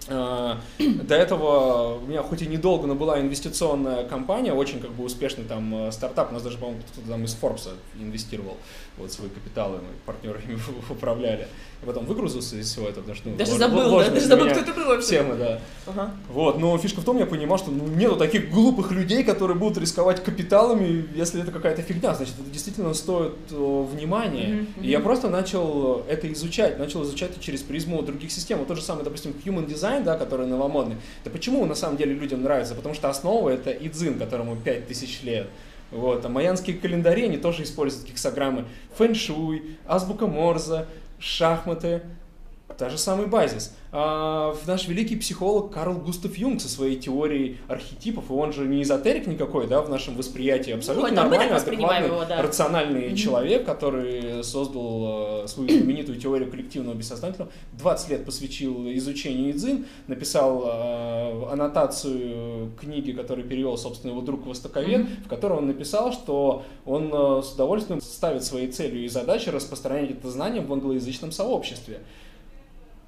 [0.09, 5.45] до этого у меня хоть и недолго, но была инвестиционная компания, очень как бы успешный
[5.45, 8.57] там э, стартап, у нас даже, по-моему, кто-то там из Forbes инвестировал
[8.97, 10.59] вот свой капитал, и мы партнеры ими
[10.90, 11.49] управляли.
[11.83, 14.11] И потом выгрузился из всего этого, потому что ну, Даже забыл, да?
[14.11, 15.09] Даже забыл, кто это был вообще.
[15.09, 15.61] Тема, да.
[15.87, 16.12] Ага.
[16.29, 19.79] Вот, но фишка в том, я понимал, что ну, нету таких глупых людей, которые будут
[19.79, 24.67] рисковать капиталами, если это какая-то фигня, значит, это действительно стоит э, внимания.
[24.77, 28.59] Мгм, И я просто начал это изучать, начал изучать это через призму других систем.
[28.59, 30.96] Вот тот же самый, допустим, human design, да, который новомодный.
[31.24, 32.74] Да почему на самом деле людям нравится?
[32.74, 35.46] Потому что основа это идзин, которому 5000 лет.
[35.90, 38.64] Вот, а майянские календари, они тоже используют гексограммы.
[38.96, 40.87] Фэншуй, азбука Морзе,
[41.18, 42.02] шахматы,
[42.79, 43.73] Та же самый базис.
[43.93, 48.83] А, наш великий психолог Карл Густав Юнг со своей теорией архетипов, и он же не
[48.83, 52.43] эзотерик никакой, да, в нашем восприятии, абсолютно Ну, мы так нормальный, адекватный, его, да.
[52.43, 53.17] рациональный Мгм.
[53.17, 60.65] человек, который создал э, свою знаменитую теорию коллективного бессознательного, 20 лет посвятил изучению Идзин, написал
[60.67, 65.09] э, аннотацию книги, которую перевел, собственно, его друг Востоковед, Мгм.
[65.25, 70.11] в которой он написал, что он э, с удовольствием ставит своей целью и задачей распространять
[70.11, 72.01] это знание в англоязычном сообществе.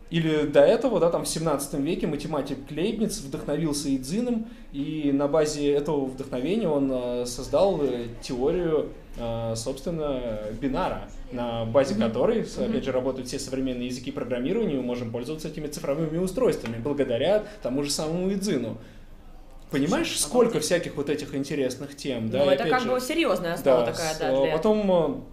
[0.08, 5.72] Или до этого, да, там в 17 веке математик Клейбниц вдохновился Идзином, и на базе
[5.72, 12.92] этого вдохновения он э, создал э, теорию, э, собственно, бинара, на базе которой, опять же,
[12.92, 17.90] работают все современные языки программирования, и мы можем пользоваться этими цифровыми устройствами благодаря тому же
[17.90, 18.78] самому Идзину.
[19.72, 22.44] Понимаешь, сколько всяких вот этих интересных тем, да?
[22.44, 24.52] ну, это как же- бы серьезная основа да, такая, да, для...
[24.52, 25.26] Потом,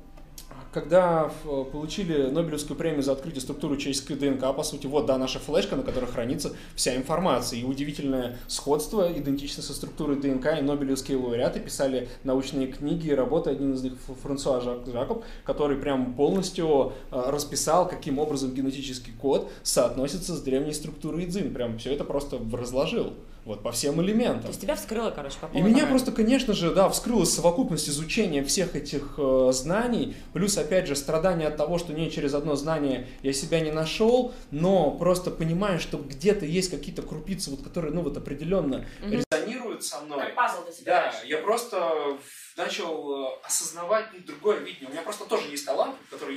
[0.74, 1.32] когда
[1.72, 5.84] получили Нобелевскую премию за открытие структуры человеческой ДНК, по сути, вот, да, наша флешка, на
[5.84, 7.60] которой хранится вся информация.
[7.60, 13.52] И удивительное сходство, идентично со структурой ДНК, и Нобелевские лауреаты писали научные книги и работы.
[13.52, 19.52] Один из них Франсуа Жак- Жакоб, который прям полностью э, расписал, каким образом генетический код
[19.62, 21.54] соотносится с древней структурой ДЗИН.
[21.54, 23.14] Прям все это просто разложил.
[23.46, 24.44] Вот, по всем элементам.
[24.44, 25.90] То есть тебя вскрыло, короче, по И меня программе.
[25.90, 31.50] просто, конечно же, да, вскрылась совокупность изучения всех этих э, знаний, плюс, опять же, страдание
[31.50, 35.98] от того, что не через одно знание я себя не нашел, но просто понимаю, что
[35.98, 39.12] где-то есть какие-то крупицы, вот, которые, ну, вот определенно Мгм.
[39.30, 40.20] резонируют со мной.
[40.28, 41.16] Как пазл ты Да, собираешь.
[41.26, 42.18] я просто
[42.56, 44.88] начал э, осознавать ну, другое видение.
[44.88, 45.83] У меня просто тоже есть талант,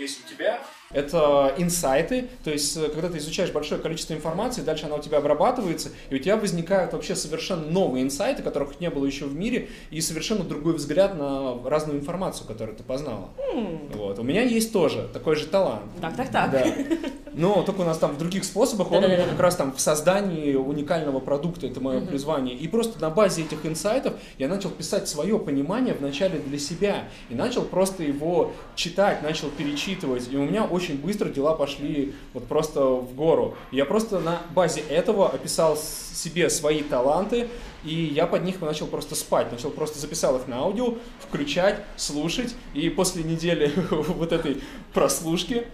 [0.07, 0.61] есть у тебя.
[0.93, 5.19] Это инсайты, то есть э, когда ты изучаешь большое количество информации, дальше она у тебя
[5.19, 9.69] обрабатывается, и у тебя возникают вообще совершенно новые инсайты, которых не было еще в мире,
[9.91, 13.31] и совершенно другой взгляд на разную информацию, которую ты познала.
[13.53, 14.19] М, Вот.
[14.19, 15.91] У меня есть тоже такой же талант.
[16.01, 16.51] Так, так, так.
[16.53, 16.65] Да.
[17.37, 19.25] Но только у нас там в других способах, он Да-да-да.
[19.25, 22.57] как раз там в создании уникального продукта, это мое призвание.
[22.57, 27.05] И просто на базе этих инсайтов я начал писать свое понимание вначале для себя.
[27.29, 30.33] И начал просто его читать, начал перечитывать.
[30.33, 33.55] И у меня очень быстро дела пошли вот просто в гору.
[33.71, 37.49] Я просто на базе этого описал себе свои таланты,
[37.85, 39.53] и я под них начал просто спать.
[39.53, 42.55] Начал просто записал их на аудио, включать, слушать.
[42.73, 44.63] И после недели вот этой
[44.95, 45.67] прослушки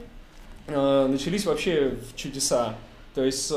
[0.67, 2.75] э, начались вообще чудеса.
[3.15, 3.51] То есть...
[3.53, 3.55] э,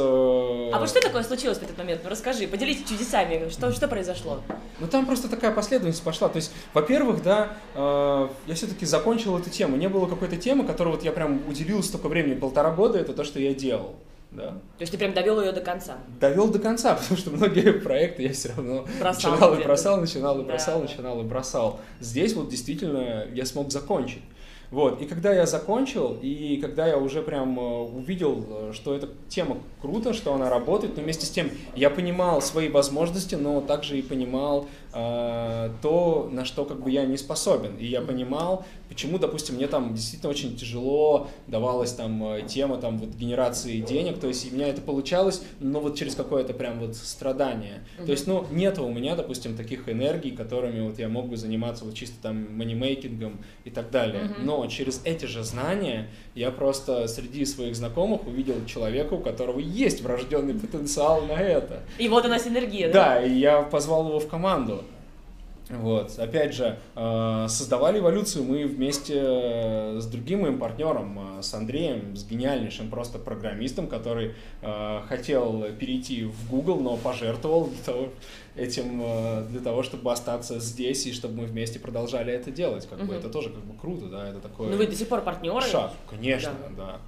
[0.73, 2.01] А вот что такое случилось в этот момент?
[2.03, 4.41] Ну расскажи, поделитесь чудесами, что, что произошло?
[4.79, 6.27] Ну там просто такая последовательность пошла.
[6.27, 9.77] То есть, во-первых, да, э, я все-таки закончил эту тему.
[9.77, 13.23] Не было какой-то темы, которой вот я прям уделил столько времени, полтора года, это то,
[13.23, 13.95] что я делал.
[14.31, 14.47] Да.
[14.49, 15.99] То есть ты прям довел ее до конца.
[16.19, 20.41] Довел до конца, потому что многие проекты я все равно Бросал начинал и бросал, начинал
[20.41, 20.87] и бросал, да.
[20.87, 21.79] начинал и бросал.
[22.01, 24.21] Здесь вот действительно я смог закончить.
[24.75, 29.07] Вот, и когда я закончил, и когда я уже прям э, увидел, э, что эта
[29.29, 33.97] тема круто, что она работает, но вместе с тем я понимал свои возможности, но также
[33.97, 37.77] и понимал э, то, на что как бы я не способен.
[37.77, 42.97] И я понимал, почему, допустим, мне там действительно очень тяжело давалась там э, тема там
[42.97, 46.97] вот генерации денег, то есть у меня это получалось, но вот через какое-то прям вот
[46.97, 47.85] страдание.
[47.97, 51.85] То есть, ну, нет у меня, допустим, таких энергий, которыми вот я мог бы заниматься
[51.85, 54.31] вот чисто там манимейкингом и так далее.
[54.39, 60.01] Но через эти же знания я просто среди своих знакомых увидел человека, у которого есть
[60.01, 61.84] врожденный потенциал на это.
[61.97, 64.84] И вот она синергия, Да, и я позвал его в команду.
[65.69, 69.19] Вот, опять же, э, создавали эволюцию мы вместе
[69.99, 76.25] с другим моим партнером, э, с Андреем, с гениальнейшим просто программистом, который э, хотел перейти
[76.25, 78.10] в Google, но пожертвовал для того,
[78.56, 79.04] этим
[79.49, 82.88] для того, чтобы остаться здесь и чтобы мы вместе продолжали это делать.
[82.88, 83.13] Как бы Мгм.
[83.15, 85.62] это тоже как бы круто, да, это такое Ну вы до сих пор партнеры.
[85.62, 86.99] шаг, конечно, да.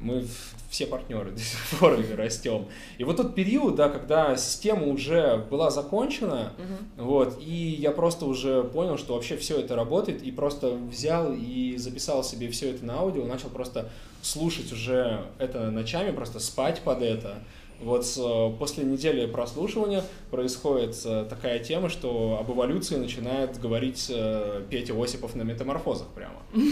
[0.00, 0.26] Мы
[0.70, 2.66] все партнеры до сих пор растем.
[2.98, 7.06] И вот тот период, да, когда система уже была закончена, Мгм.
[7.06, 11.76] вот, и я просто уже понял, что вообще все это работает, и просто взял и
[11.76, 13.88] записал себе все это на аудио, начал просто
[14.22, 17.38] слушать уже это ночами, просто спать под это.
[17.80, 24.62] Вот э, после недели прослушивания происходит э, такая тема, что об эволюции начинает говорить э,
[24.70, 26.36] Петя Осипов на метаморфозах прямо.
[26.54, 26.70] Ни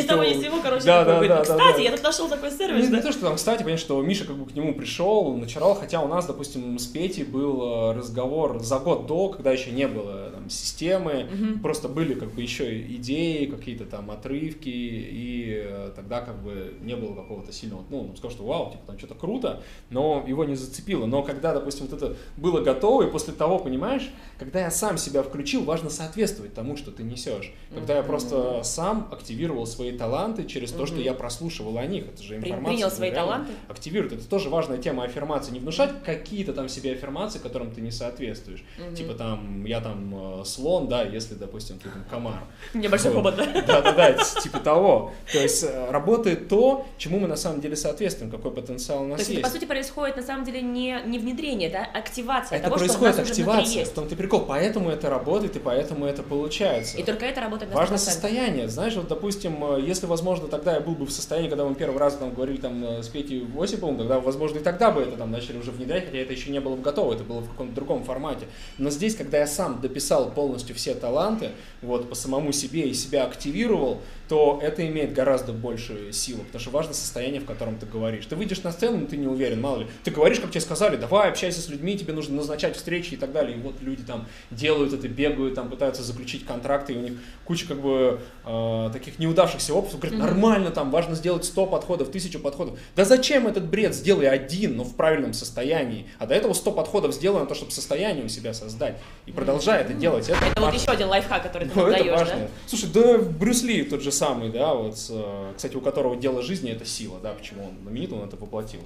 [0.00, 3.02] с того ни с сего, короче, Кстати, я тут нашел такой Ну, сервис, не, не
[3.02, 6.08] то, что там, кстати, понятно, что Миша как бы к нему пришел, начарал, хотя у
[6.08, 11.30] нас, допустим, с Петей был разговор за год до, когда еще не было там, системы,
[11.62, 17.14] просто были как бы еще идеи, какие-то там отрывки, и тогда как бы не было
[17.14, 21.06] какого-то сильного, ну, он сказал, что вау, типа, там что-то круто, но его не зацепило.
[21.06, 25.22] Но когда, допустим, вот это было готово, и после того, понимаешь, когда я сам себя
[25.22, 27.52] включил, важно соответствовать тому, что ты несешь.
[27.74, 32.22] Когда я просто сам активировал свои таланты через то, что я прослушивал о них, это
[32.22, 32.72] же информация.
[32.74, 33.52] Принял свои таланты?
[33.68, 34.12] Активирует.
[34.12, 35.52] Это тоже важная тема аффирмации.
[35.52, 38.64] Не внушать какие-то там себе аффирмации, которым ты не соответствуешь.
[38.96, 42.42] Типа там, я там э, слон, да, если, допустим, ты там комар.
[42.74, 43.46] Небольшой хобот, да?
[43.66, 45.12] Да-да-да, типа того.
[45.32, 49.16] То есть э, работает то, чему мы на самом деле соответствуем, какой потенциал у нас
[49.16, 49.40] То есть, есть.
[49.40, 53.14] это, по сути, происходит на самом деле не, не внедрение, это активация Это того, происходит
[53.14, 53.92] что у нас уже активация, есть.
[53.92, 56.98] в том-то прикол, поэтому это работает и поэтому это получается.
[56.98, 57.78] И только это работает на 100%.
[57.78, 58.68] Важно состояние.
[58.68, 61.98] Знаешь, вот, допустим, э, если, возможно, тогда я был бы в состоянии, когда мы первый
[61.98, 65.30] раз там говорили там э, с Петей Осиповым, тогда, возможно, и тогда бы это там
[65.30, 68.04] начали уже внедрять, хотя это еще не было бы готово, это было в каком-то другом
[68.04, 68.46] формате.
[68.78, 73.24] Но здесь, когда я сам дописал полностью все таланты, вот, по самому себе и себя
[73.24, 74.00] активировал,
[74.32, 78.24] то это имеет гораздо большую силу, потому что важно состояние, в котором ты говоришь.
[78.24, 79.86] Ты выйдешь на сцену, но ты не уверен, мало ли.
[80.04, 83.30] Ты говоришь, как тебе сказали, давай общайся с людьми, тебе нужно назначать встречи и так
[83.30, 83.58] далее.
[83.58, 87.12] И вот люди там делают это, бегают, там пытаются заключить контракты, и у них
[87.44, 90.00] куча как бы э, таких неудавшихся опытов.
[90.00, 92.78] Говорят, нормально, там важно сделать 100 подходов, 1000 подходов.
[92.96, 93.94] Да зачем этот бред?
[93.94, 96.06] Сделай один, но в правильном состоянии.
[96.18, 98.96] А до этого 100 подходов сделай на то, чтобы состояние у себя создать.
[99.26, 100.30] И продолжай это делать.
[100.30, 102.48] Это, Это вот еще один лайфхак, который ты Ну, даешь, да?
[102.66, 106.70] Слушай, да Брюс Ли тот же самый, да, вот, э, кстати, у которого дело жизни
[106.70, 108.80] это сила, да, почему он знаменит, он это воплотил.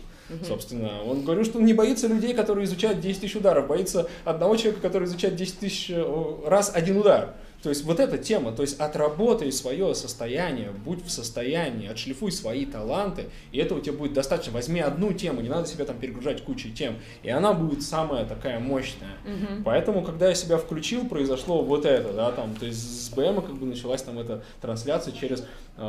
[0.44, 4.57] Собственно, он говорил, что он не боится людей, которые изучают 10 тысяч ударов, боится одного
[4.57, 7.35] человека, который изучает 10 тысяч э, раз один удар.
[7.62, 12.64] То есть вот эта тема, то есть отработай свое состояние, будь в состоянии, отшлифуй свои
[12.64, 14.53] таланты, и этого тебе будет достаточно.
[14.53, 18.61] Возьми одну тему, не надо себя там перегружать кучей тем, и она будет самая такая
[18.61, 19.16] мощная.
[19.64, 23.57] Поэтому, когда я себя включил, произошло вот это, да, там, то есть с БМ как
[23.57, 25.45] бы началась там эта трансляция через
[25.77, 25.83] э,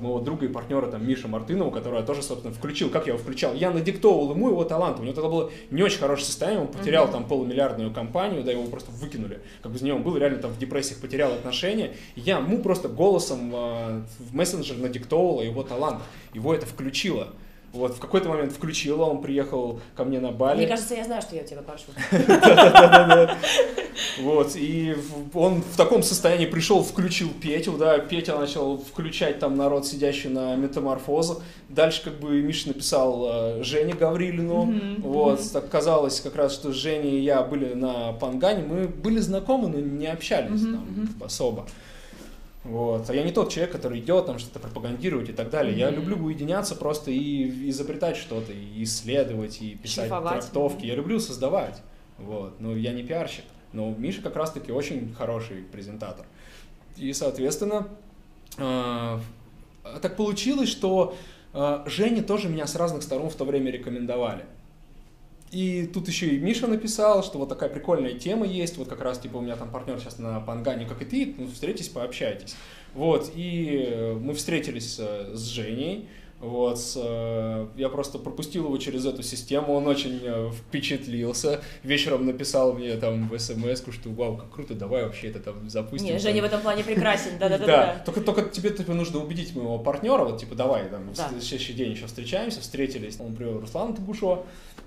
[0.00, 2.90] моего друга и партнера там Миша Мартынова, которого я тоже, собственно, включил.
[2.90, 3.54] Как я его включал?
[3.54, 5.00] Я надиктовывал ему его талант.
[5.00, 8.64] У него тогда было не очень хорошее состояние, он потерял там полумиллиардную компанию, да, его
[8.64, 9.40] просто выкинули.
[9.62, 11.94] Как бы из него он был реально там в депрессиях, потерял отношения.
[12.14, 16.02] И я ему просто голосом э, в мессенджер надиктовывал его талант.
[16.32, 17.34] Его это включило.
[17.74, 20.58] Вот, в какой-то момент включила, он приехал ко мне на Бали.
[20.58, 21.86] Мне кажется, я знаю, что я у тебя попрошу.
[24.20, 24.96] Вот, и
[25.32, 30.54] он в таком состоянии пришел, включил Петю, да, Петя начал включать там народ, сидящий на
[30.54, 31.42] метаморфозах.
[31.68, 33.26] Дальше как бы Миша написал
[33.58, 38.64] э, Жене Гаврилину, вот, так казалось как раз, что Женя и я были на Пангане,
[38.64, 41.66] мы были знакомы, но не общались там особо.
[42.64, 43.08] Вот.
[43.10, 45.76] А я не тот человек, который идет там что-то пропагандировать и так далее.
[45.76, 50.40] Я люблю уединяться просто и изобретать что-то, и исследовать, и писать Шлифовать.
[50.40, 50.86] трактовки.
[50.86, 51.82] Я люблю создавать.
[52.18, 52.58] Вот.
[52.60, 53.44] Но я не пиарщик.
[53.72, 56.24] Но Миша как раз-таки очень хороший презентатор.
[56.96, 57.88] И, соответственно,
[58.56, 59.18] э,
[60.00, 61.16] так получилось, что
[61.52, 64.44] э, Жене тоже меня с разных сторон в то время рекомендовали.
[65.54, 69.20] И тут еще и Миша написал, что вот такая прикольная тема есть, вот как раз,
[69.20, 72.56] типа, у меня там партнер сейчас на Пангане, как и ты, ну, встретитесь, пообщайтесь.
[72.92, 76.08] Вот, и э, мы встретились э, с Женей,
[76.40, 80.20] вот, э, я просто пропустил его через эту систему, он очень
[80.52, 85.70] впечатлился, вечером написал мне там в смс что вау, как круто, давай вообще это там
[85.70, 86.06] запустим.
[86.06, 86.20] Не, там».
[86.20, 88.02] Женя в этом плане прекрасен, Да, да-да-да.
[88.04, 91.28] только, только тебе типа, нужно убедить моего партнера, вот типа давай, там, Да.
[91.28, 94.44] в следующий день еще встречаемся, встретились, он привел Руслана Табушо,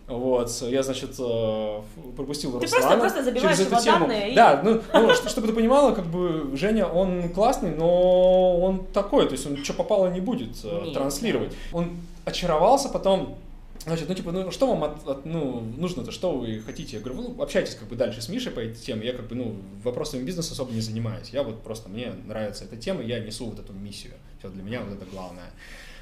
[0.08, 1.82] вот, я, значит, э,
[2.16, 2.82] пропустил Ты Руслана.
[2.86, 4.00] просто- просто забиваешь через эту его тему.
[4.08, 8.58] данные и- Да, ну, ну, что- чтобы ты понимала, как бы Женя, он классный, но
[8.60, 11.54] он такой, то есть он что попало не будет э, Нет, транслировать.
[11.74, 13.36] Он очаровался потом,
[13.86, 16.98] Значит, ну типа, ну что вам от, от- ну, нужно-то, что вы хотите?
[16.98, 19.06] Я говорю, ну общайтесь как бы дальше с Мишей по этой теме.
[19.08, 21.30] Я как бы, ну, вопросами бизнеса особо не занимаюсь.
[21.30, 24.16] Я вот просто, мне нравится эта тема, я несу вот эту миссию.
[24.40, 25.46] Все для меня вот это главное.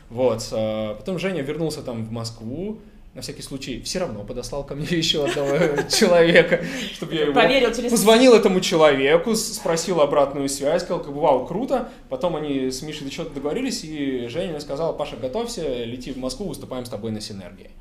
[0.10, 0.48] Вот.
[0.52, 2.80] а Потом Женя вернулся там в Москву,
[3.16, 5.58] на всякий случай, все равно подослал ко мне еще одного
[5.90, 7.90] человека, чтобы я его Проверил через...
[7.90, 11.90] Позвонил этому человеку, спросил обратную связь, сказал, как бы, вау, круто.
[12.10, 16.18] Потом они с Мишей до чего-то договорились, и Женя мне сказала, Паша, готовься, лети в
[16.18, 17.72] Москву, выступаем с тобой на Синергии.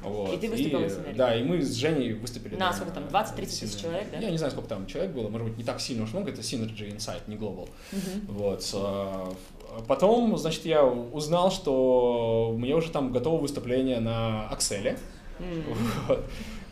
[0.00, 0.32] Вот.
[0.34, 1.16] И ты выступил на «Синергии»?
[1.16, 2.54] Да, и мы с Женей выступили.
[2.54, 4.18] На сколько там, 20-30 тысяч человек, да?
[4.18, 6.40] Я не знаю, сколько там человек было, может быть, не так сильно уж много, это
[6.40, 7.68] Synergy Insight, не Global.
[8.28, 8.62] Вот.
[9.78, 14.98] А, Потом, значит, я узнал, что мне уже там готово выступление на Акселе.
[15.38, 15.64] М.
[16.08, 16.24] Вот.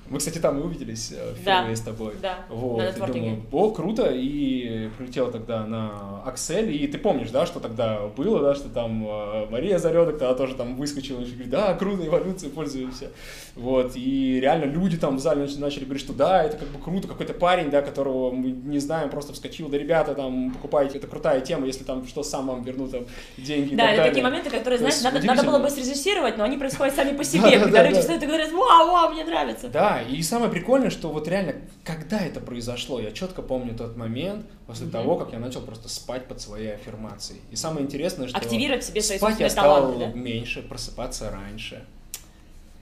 [0.09, 1.77] Мы, кстати, там и увиделись э, впервые да.
[1.77, 2.15] с тобой.
[2.23, 2.79] Да, вот.
[2.99, 8.07] на думаю, о, круто, и прилетела тогда на Аксель, и ты помнишь, да, что тогда
[8.17, 12.07] было, да, что там э, Мария Зарёдок тогда тоже там выскочила, и говорит, да, круто,
[12.07, 13.11] эволюция, пользуемся.
[13.57, 17.09] Вот, и реально люди там в зале начали говорить, что да, это как бы круто,
[17.09, 21.41] какой-то парень, да, которого мы не знаем, просто вскочил, да, ребята, там, покупайте, это крутая
[21.41, 23.07] тема, если там что, сам вам верну там
[23.39, 26.95] деньги Да, это такие моменты, которые, знаешь, надо, надо было бы срежиссировать, но они происходят
[26.95, 29.69] сами по себе, когда люди встают и говорят, вау, вау, мне нравится.
[29.69, 31.55] Да, и самое прикольное, что вот реально,
[31.85, 36.27] когда это произошло, я четко помню тот момент, после того, как я начал просто спать
[36.27, 37.41] под своей аффирмацией.
[37.51, 38.37] И самое интересное, что...
[38.37, 40.13] Активировать себе свои спать я стал таланты, да?
[40.13, 41.85] меньше, просыпаться раньше.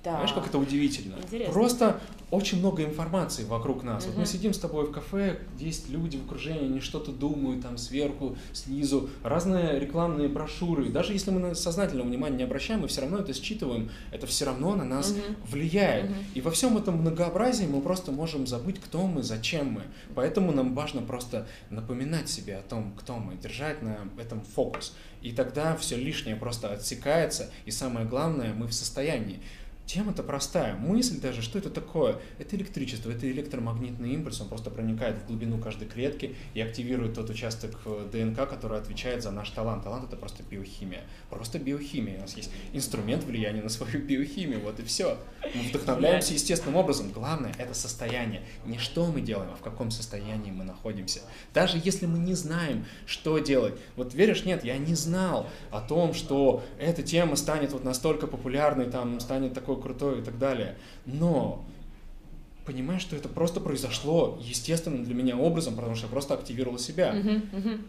[0.05, 0.17] Да.
[0.17, 1.17] Знаешь, как это удивительно?
[1.17, 1.53] Интересно.
[1.53, 4.05] Просто очень много информации вокруг нас.
[4.05, 4.13] Угу.
[4.13, 7.79] Вот мы сидим с тобой в кафе, есть люди в окружении, они что-то думают там
[7.79, 10.91] сверху, снизу, разные рекламные брошюры.
[10.91, 14.45] Даже если мы на сознательного внимания не обращаем, мы все равно это считываем, это все
[14.45, 15.21] равно на нас угу.
[15.51, 16.11] влияет.
[16.11, 16.15] Угу.
[16.35, 19.83] И во всем этом многообразии мы просто можем забыть, кто мы, зачем мы.
[20.15, 24.95] Поэтому нам важно просто напоминать себе о том, кто мы, держать на этом фокус.
[25.23, 29.41] И тогда все лишнее просто отсекается, и самое главное, мы в состоянии
[29.87, 30.77] Тема-то простая.
[30.77, 32.19] Мысль даже, что это такое?
[32.39, 37.29] Это электричество, это электромагнитный импульс, он просто проникает в глубину каждой клетки и активирует тот
[37.29, 39.85] участок э, ДНК, который отвечает за наш талант.
[39.85, 41.03] Талант— это просто биохимия.
[41.29, 42.17] Просто биохимия.
[42.17, 45.19] У нас есть инструмент влияния на свою биохимию, вот и все.
[45.55, 47.13] Мы вдохновляемся естественным образом.
[47.13, 48.43] Главное— это состояние.
[48.65, 51.21] Не что мы делаем, а в каком состоянии мы находимся.
[51.53, 53.75] Даже если мы не знаем, что делать.
[53.97, 58.87] Вот веришь, нет, я не знал о том, что эта тема станет вот настолько популярной,
[58.87, 60.77] там станет такой такой крутой и так далее.
[61.07, 61.65] Но
[62.65, 67.15] понимаешь, что это просто произошло естественным для меня образом, потому что я просто активировал себя.
[67.15, 67.81] Uh-huh, uh-huh.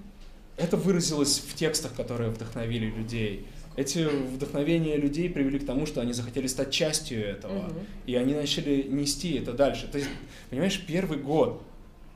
[0.58, 3.46] Это выразилось в текстах, которые вдохновили людей.
[3.76, 7.86] Эти вдохновения людей привели к тому, что они захотели стать частью этого, uh-huh.
[8.06, 9.88] и они начали нести это дальше.
[9.92, 10.10] То есть,
[10.50, 11.62] понимаешь, первый год,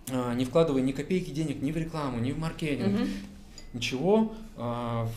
[0.09, 3.09] а, не вкладывая ни копейки денег ни в рекламу, ни в маркетинг, uh-huh.
[3.73, 5.09] ничего, а,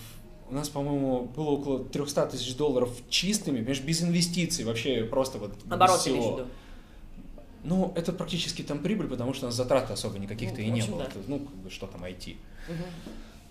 [0.52, 5.54] у нас, по-моему, было около 300 тысяч долларов чистыми, понимаешь, без инвестиций, вообще просто вот
[5.70, 6.42] Оборот без всего.
[7.64, 10.82] Ну, это практически там прибыль, потому что у нас затрат особо никаких-то ну, и не
[10.82, 11.04] было.
[11.04, 11.20] Да.
[11.26, 12.36] Ну, как бы что там IT.
[12.68, 12.76] Угу.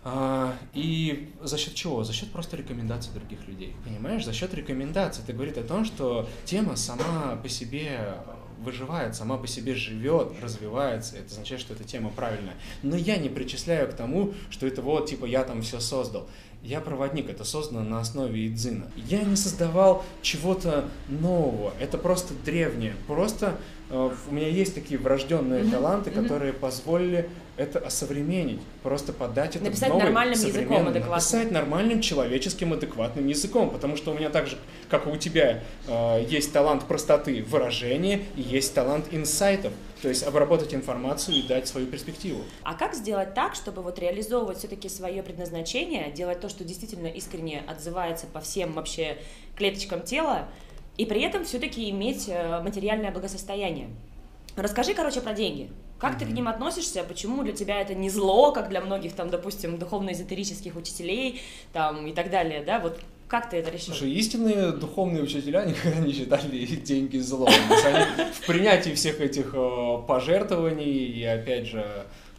[0.03, 2.03] А, и за счет чего?
[2.03, 3.73] За счет просто рекомендаций других людей.
[3.83, 4.23] Понимаешь?
[4.23, 5.23] За счет рекомендаций.
[5.23, 8.15] Это говорит о том, что тема сама по себе
[8.59, 11.17] выживает, сама по себе живет, развивается.
[11.17, 12.55] Это означает, что эта тема правильная.
[12.83, 16.27] Но я не причисляю к тому, что это вот, типа, я там все создал.
[16.63, 18.85] Я проводник, это создано на основе идзина.
[18.95, 22.93] Я не создавал чего-то нового, это просто древнее.
[23.07, 23.57] Просто
[23.89, 25.71] э, у меня есть такие врожденные mm-hmm.
[25.71, 26.59] таланты, которые mm-hmm.
[26.59, 27.29] позволили
[27.61, 31.11] это осовременить, просто подать это Написать новый, нормальным языком адекватным.
[31.11, 34.57] Написать нормальным человеческим адекватным языком, потому что у меня так же,
[34.89, 40.23] как и у тебя, э, есть талант простоты выражения и есть талант инсайтов, то есть
[40.23, 42.41] обработать информацию и дать свою перспективу.
[42.63, 47.63] А как сделать так, чтобы вот реализовывать все-таки свое предназначение, делать то, что действительно искренне
[47.67, 49.17] отзывается по всем вообще
[49.55, 50.47] клеточкам тела,
[50.97, 53.89] и при этом все-таки иметь э, материальное благосостояние?
[54.55, 55.69] Расскажи, короче, про деньги.
[56.01, 56.19] Как mm-hmm.
[56.19, 57.03] ты к ним относишься?
[57.03, 61.41] Почему для тебя это не зло, как для многих, там, допустим, духовно-эзотерических учителей,
[61.73, 62.79] там, и так далее, да?
[62.79, 63.93] Вот как ты это решил?
[63.93, 67.49] Слушай, истинные духовные учителя никогда не считали деньги злом.
[67.85, 71.85] Они в принятии всех этих э, пожертвований и, опять же,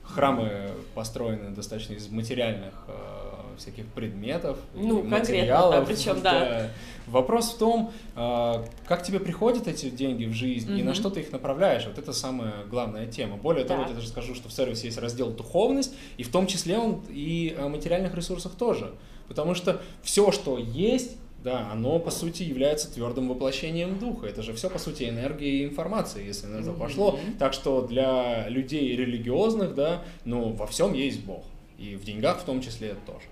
[0.02, 3.11] храмы построены достаточно из материальных э,
[3.56, 5.80] всяких предметов, ну, материалов.
[5.80, 6.40] Да, причем, да.
[6.40, 6.70] да.
[7.06, 10.80] Вопрос в том, э, как тебе приходят эти деньги в жизнь mm-hmm.
[10.80, 11.84] и на что ты их направляешь.
[11.86, 13.36] Вот это самая главная тема.
[13.36, 16.78] Более того, я даже скажу, что в сервисе есть раздел духовность, и в том числе
[16.78, 18.92] он и о материальных ресурсах тоже.
[19.28, 24.26] Потому что все, что есть, да, оно по сути является твердым воплощением духа.
[24.26, 26.78] Это же все по сути энергия и информация, если на это mm-hmm.
[26.78, 27.18] пошло.
[27.38, 31.44] Так что для людей религиозных, да, ну во всем есть Бог.
[31.78, 33.24] И в деньгах в том числе тоже.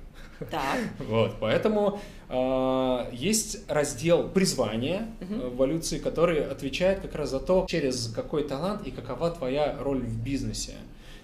[0.51, 0.79] Так.
[0.99, 5.51] Вот, поэтому э, есть раздел призвания uh-huh.
[5.51, 10.01] в эволюции, который отвечает как раз за то, через какой талант и какова твоя роль
[10.01, 10.75] в бизнесе.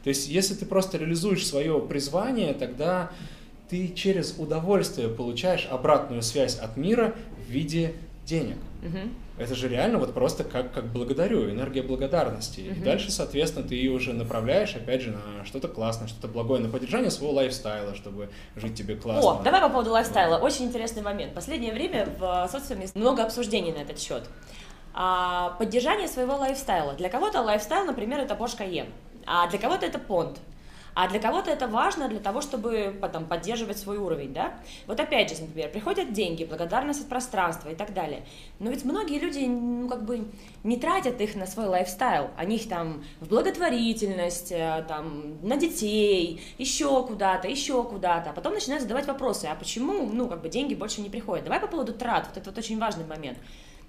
[0.05, 3.11] То есть, если ты просто реализуешь свое призвание, тогда
[3.69, 7.15] ты через удовольствие получаешь обратную связь от мира
[7.47, 7.95] в виде
[8.27, 8.57] денег.
[8.83, 8.99] Угу.
[9.39, 12.69] Это же реально вот просто как, как благодарю, энергия благодарности.
[12.71, 12.81] Угу.
[12.81, 16.69] И дальше, соответственно, ты ее уже направляешь, опять же, на что-то классное, что-то благое, на
[16.69, 19.41] поддержание своего lifestyle а, чтобы жить тебе классно.
[19.41, 20.39] О, давай по поводу lifestyle а.
[20.39, 21.35] Очень интересный момент.
[21.35, 24.25] Последнее время в социуме много обсуждений на этот счет.
[24.93, 26.95] А, поддержание своего lifestyle а.
[26.95, 28.89] Для кого-то lifestyle, например, это Porsche Cayenne,
[29.27, 30.39] а для кого-то это понт.
[30.97, 34.55] А для кого-то это важно для того, чтобы потом поддерживать свой уровень, да?
[34.87, 38.25] Вот опять же, например, приходят деньги, благодарность от пространства и так далее.
[38.61, 40.27] Но ведь многие люди, ну, как бы
[40.65, 42.31] не тратят их на свой лайфстайл.
[42.39, 48.31] Они их там в благотворительность, э, там, на детей, еще куда-то, еще куда-то.
[48.31, 51.45] А потом начинают задавать вопросы, а почему, ну, как бы деньги больше не приходят?
[51.45, 53.37] Давай по поводу трат, вот это вот очень важный момент.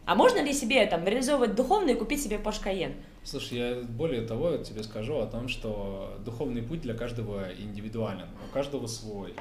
[0.08, 2.95] А можно ли себе там реализовывать духовно и купить себе Porsche Cayenne?
[3.26, 8.53] Слушай, я более того тебе скажу о том, что духовный путь для каждого индивидуален, у
[8.53, 9.34] каждого свой.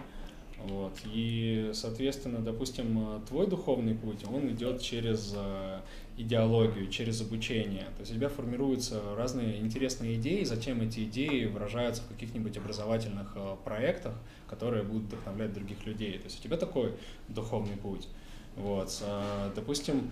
[0.64, 0.92] Вот.
[1.04, 5.80] И, соответственно, допустим, твой духовный путь, он идет через э,
[6.16, 7.84] идеологию, через обучение.
[7.96, 13.34] То есть у тебя формируются разные интересные идеи, затем эти идеи выражаются в каких-нибудь образовательных
[13.36, 14.14] э, проектах,
[14.48, 16.18] которые будут вдохновлять других людей.
[16.18, 16.94] То есть у тебя такой
[17.28, 18.08] духовный путь.
[18.56, 19.02] Вот.
[19.02, 20.10] А, допустим,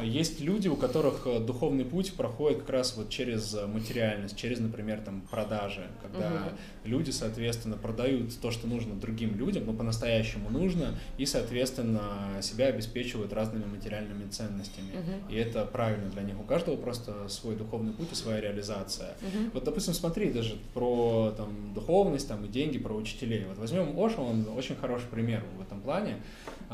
[0.00, 4.58] есть люди, у которых э, духовный путь проходит как раз вот через э, материальность, через,
[4.60, 6.56] например, там, продажи, когда угу.
[6.84, 13.32] люди, соответственно, продают то, что нужно другим людям, но по-настоящему нужно, и, соответственно, себя обеспечивают
[13.32, 14.92] разными материальными ценностями.
[14.92, 15.32] Угу.
[15.32, 16.40] И это правильно для них.
[16.40, 19.14] У каждого просто свой духовный путь и своя реализация.
[19.20, 19.50] Угу.
[19.54, 23.44] Вот, допустим, смотри даже про там, духовность там, и деньги, про учителей.
[23.46, 26.16] Вот возьмем Оша, он очень хороший пример в этом плане.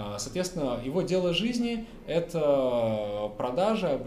[0.01, 4.01] А, соответственно, его дело жизни– это продажа,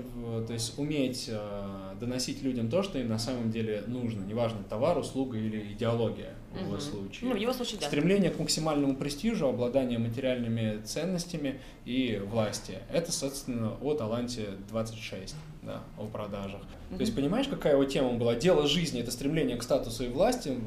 [0.47, 4.97] то есть уметь а, доносить людям то, что им на самом деле нужно, неважно, товар,
[4.97, 7.29] услуга или идеология в его случае.
[7.29, 7.87] Ну, в его случае, да.
[7.87, 12.77] Стремление к максимальному престижу, обладание материальными ценностями и власти.
[12.89, 16.61] Это, соответственно, о таланте 26 да, о продажах.
[16.61, 16.95] Mm-hmm.
[16.95, 18.35] То есть понимаешь, какая его тема была?
[18.35, 20.57] Дело жизни— это стремление к статусу и власти,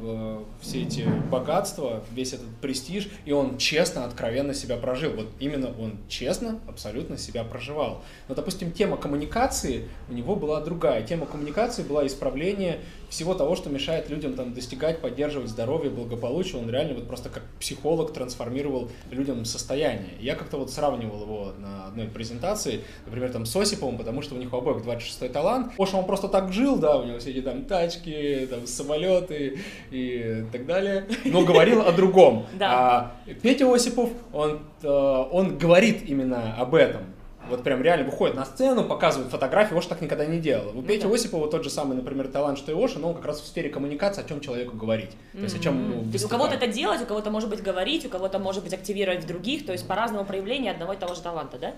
[0.61, 5.13] все эти богатства, весь этот престиж, и он честно, откровенно себя прожил.
[5.15, 8.03] Вот именно он честно, абсолютно себя проживал.
[8.29, 11.03] Но, допустим, тема коммуникации у него была другая.
[11.03, 12.81] Тема коммуникации была исправление
[13.11, 16.61] всего того, что мешает людям там достигать, поддерживать здоровье, благополучие.
[16.61, 20.15] Он реально вот просто как психолог трансформировал людям состояние.
[20.21, 24.39] Я как-то вот сравнивал его на одной презентации, например, там с Осиповым, потому что у
[24.39, 25.73] них у обоих 26-й талант.
[25.79, 29.59] Оша он просто так жил, да, у него все эти там тачки, там самолеты
[29.91, 32.47] и так далее, но говорил о другом.
[32.61, 33.13] А
[33.43, 37.03] Петя Осипов, он, э, он говорит именно об этом
[37.49, 40.71] вот прям реально выходит на сцену, показывает фотографии, Оша так никогда не делал.
[40.71, 41.15] У ну, Пети да.
[41.15, 43.69] Осипова тот же самый, например, талант, что и Оша, но он как раз в сфере
[43.69, 45.11] коммуникации, о чем человеку говорить.
[45.33, 47.63] То есть о чем ну, То есть у кого-то это делать, у кого-то может быть
[47.63, 51.21] говорить, у кого-то может быть активировать других, то есть по-разному проявления одного и того же
[51.21, 51.75] таланта, да?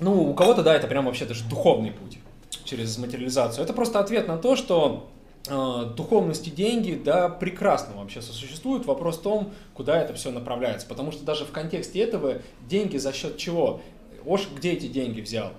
[0.00, 2.18] Ну, у кого-то, да, это прям вообще даже духовный путь
[2.64, 3.64] через материализацию.
[3.64, 5.08] Это просто ответ на то, что
[5.48, 8.86] э, духовность и деньги, да, прекрасно вообще сосуществуют.
[8.86, 10.86] Вопрос в том, куда это все направляется.
[10.86, 12.34] Потому что даже в контексте этого
[12.68, 13.80] деньги за счет чего?
[14.24, 15.52] Ош где эти деньги взял?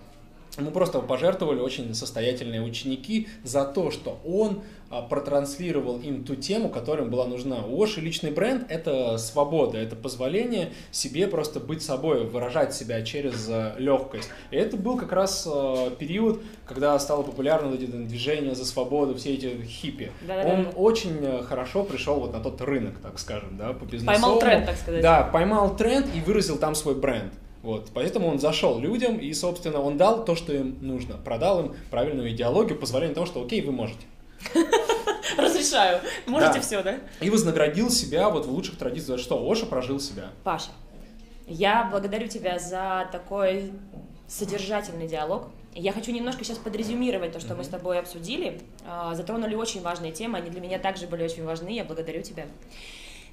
[0.58, 6.70] Ему просто пожертвовали очень состоятельные ученики за то, что он а, протранслировал им ту тему,
[6.70, 7.64] которая им была нужна.
[7.64, 13.48] У Оши личный бренд— это свобода, это позволение себе просто быть собой, выражать себя через
[13.50, 14.30] а, легкость.
[14.50, 19.36] И это был как раз а, период, когда стало популярно эти движения за свободу, все
[19.36, 20.12] эти хиппи.
[20.28, 20.50] Да-да-да.
[20.50, 24.08] Он очень хорошо пришел вот на тот рынок, так скажем, да, по бизнесу.
[24.08, 25.02] Поймал тренд, так сказать.
[25.02, 27.32] Да, поймал тренд и выразил там свой бренд.
[27.62, 31.76] Вот, поэтому он зашел людям и, собственно, он дал то, что им нужно, продал им
[31.92, 34.00] правильную идеологию, позволение того, что окей, вы можете.
[35.38, 36.02] Разрешаю.
[36.26, 36.62] Можете да.
[36.62, 37.00] все, да?
[37.22, 39.20] И вознаградил себя вот в лучших традициях.
[39.20, 40.30] Что, Оша прожил себя.
[40.44, 40.72] Паша,
[41.48, 43.72] я благодарю тебя за такой
[44.28, 45.50] содержательный диалог.
[45.76, 47.58] Я хочу немножко сейчас подрезюмировать то, что mm-hmm.
[47.58, 48.62] мы с тобой обсудили.
[48.86, 52.46] А, затронули очень важные темы, они для меня также были очень важны, я благодарю тебя.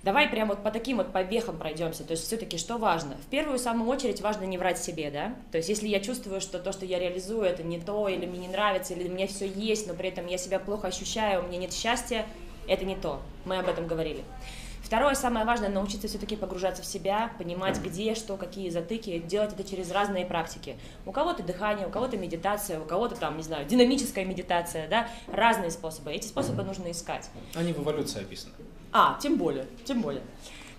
[0.03, 2.05] Давай прямо вот по таким вот побехам пройдемся.
[2.05, 3.17] То есть все-таки что важно?
[3.17, 5.35] В первую самую очередь важно не врать себе, да?
[5.51, 8.41] То есть если я чувствую, что то, что я реализую, это не то, или мне
[8.41, 11.59] не нравится, или мне все есть, но при этом я себя плохо ощущаю, у меня
[11.59, 12.27] нет счастья,
[12.69, 13.21] это не то.
[13.45, 14.23] Мы об этом говорили.
[14.87, 19.69] Второе, самое важное, научиться все-таки погружаться в себя, понимать, где, что, какие затыки, делать это
[19.69, 20.77] через разные практики.
[21.05, 25.73] У кого-то дыхание, у кого-то медитация, у кого-то там, не знаю, динамическая медитация, да, разные
[25.73, 26.13] способы.
[26.13, 27.29] Эти способы нужно искать.
[27.57, 28.55] Они в эволюции описаны.
[28.93, 30.23] А, тем более, тем более.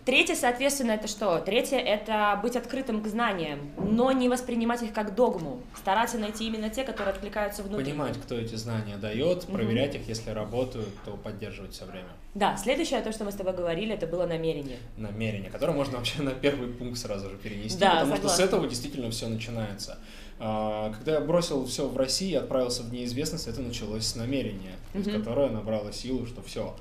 [0.07, 1.37] Третье, соответственно, это что?
[1.39, 5.61] Третье– это быть открытым к знаниям, но не воспринимать их как догму.
[5.75, 7.83] Стараться найти именно те, которые откликаются внутри.
[7.83, 10.03] Понимать, кто эти знания дает, проверять угу.
[10.03, 12.07] их, если работают, то поддерживать все время.
[12.35, 14.77] Да, следующее, то, что мы с тобой говорили, это было намерение.
[14.95, 18.29] Намерение, которое можно вообще на первый пункт сразу же перенести, да, потому согласна.
[18.29, 19.97] что с этого действительно все начинается.
[20.39, 24.75] А, когда я бросил все в России и отправился в неизвестность, это началось с намерения,
[24.93, 25.09] угу.
[25.09, 26.77] которое набрало силу, что все,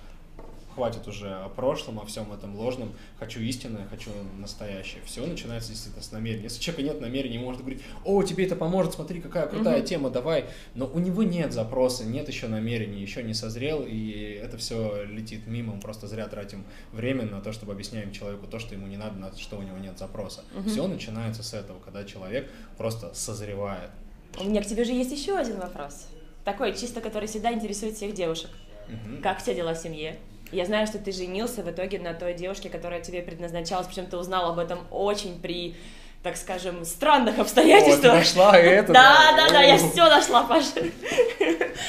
[0.77, 5.01] хватит уже о прошлом, о всем этом ложном, хочу истинное, хочу настоящее.
[5.07, 6.45] Все начинается действительно с намерения.
[6.45, 9.87] Если у человека нет намерения, может говорить, о, тебе это поможет, смотри, какая крутая угу.
[9.87, 10.45] тема, давай.
[10.75, 15.47] Но у него нет запроса, нет еще намерений, еще не созрел, и это все летит
[15.47, 18.99] мимо, мы просто зря тратим время на то, чтобы объясняем человеку то, что ему не
[18.99, 20.45] надо, на что у него нет запроса.
[20.55, 20.69] Угу.
[20.69, 23.91] Все начинается с этого, когда человек просто созревает.
[24.39, 26.09] У меня к тебе же есть еще один вопрос.
[26.45, 28.51] Такой, чисто, который всегда интересует всех девушек.
[28.89, 29.23] Угу.
[29.23, 30.19] Как все дела в семье?
[30.53, 34.17] Я знаю, что ты женился в итоге на той девушке, которая тебе предназначалась, причем ты
[34.17, 35.75] узнал об этом очень при
[36.23, 38.15] так скажем, странных обстоятельствах.
[38.15, 38.93] О, нашла это.
[38.93, 40.83] Да, да, да, я все нашла, Паша.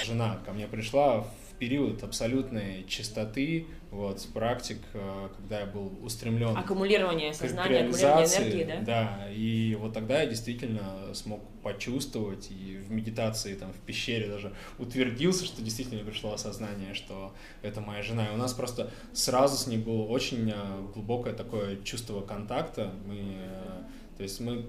[0.06, 1.26] Жена ко мне пришла
[1.60, 8.64] период абсолютной чистоты, вот, с практик, э, когда я был устремлен аккумулирование сознания, аккумулирование энергии,
[8.64, 8.82] да?
[8.82, 14.54] Да, и вот тогда я действительно смог почувствовать, и в медитации, там, в пещере даже
[14.78, 18.28] утвердился, что действительно пришло осознание, что это моя жена.
[18.28, 20.56] И у нас просто сразу с ней было очень э,
[20.94, 22.94] глубокое такое чувство контакта.
[23.06, 23.84] Мы, э,
[24.18, 24.66] то есть мы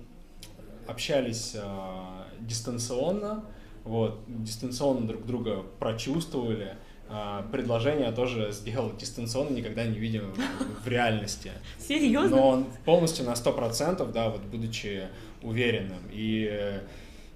[0.86, 1.55] общались
[2.41, 3.45] дистанционно,
[3.85, 6.76] вот, дистанционно друг друга прочувствовали,
[7.11, 10.35] а, предложение тоже сделал дистанционно, никогда не видим
[10.85, 11.53] в реальности.
[11.79, 12.37] Серьезно?
[12.37, 15.09] Но он полностью на 100%, да, вот будучи
[15.43, 16.03] уверенным.
[16.12, 16.81] И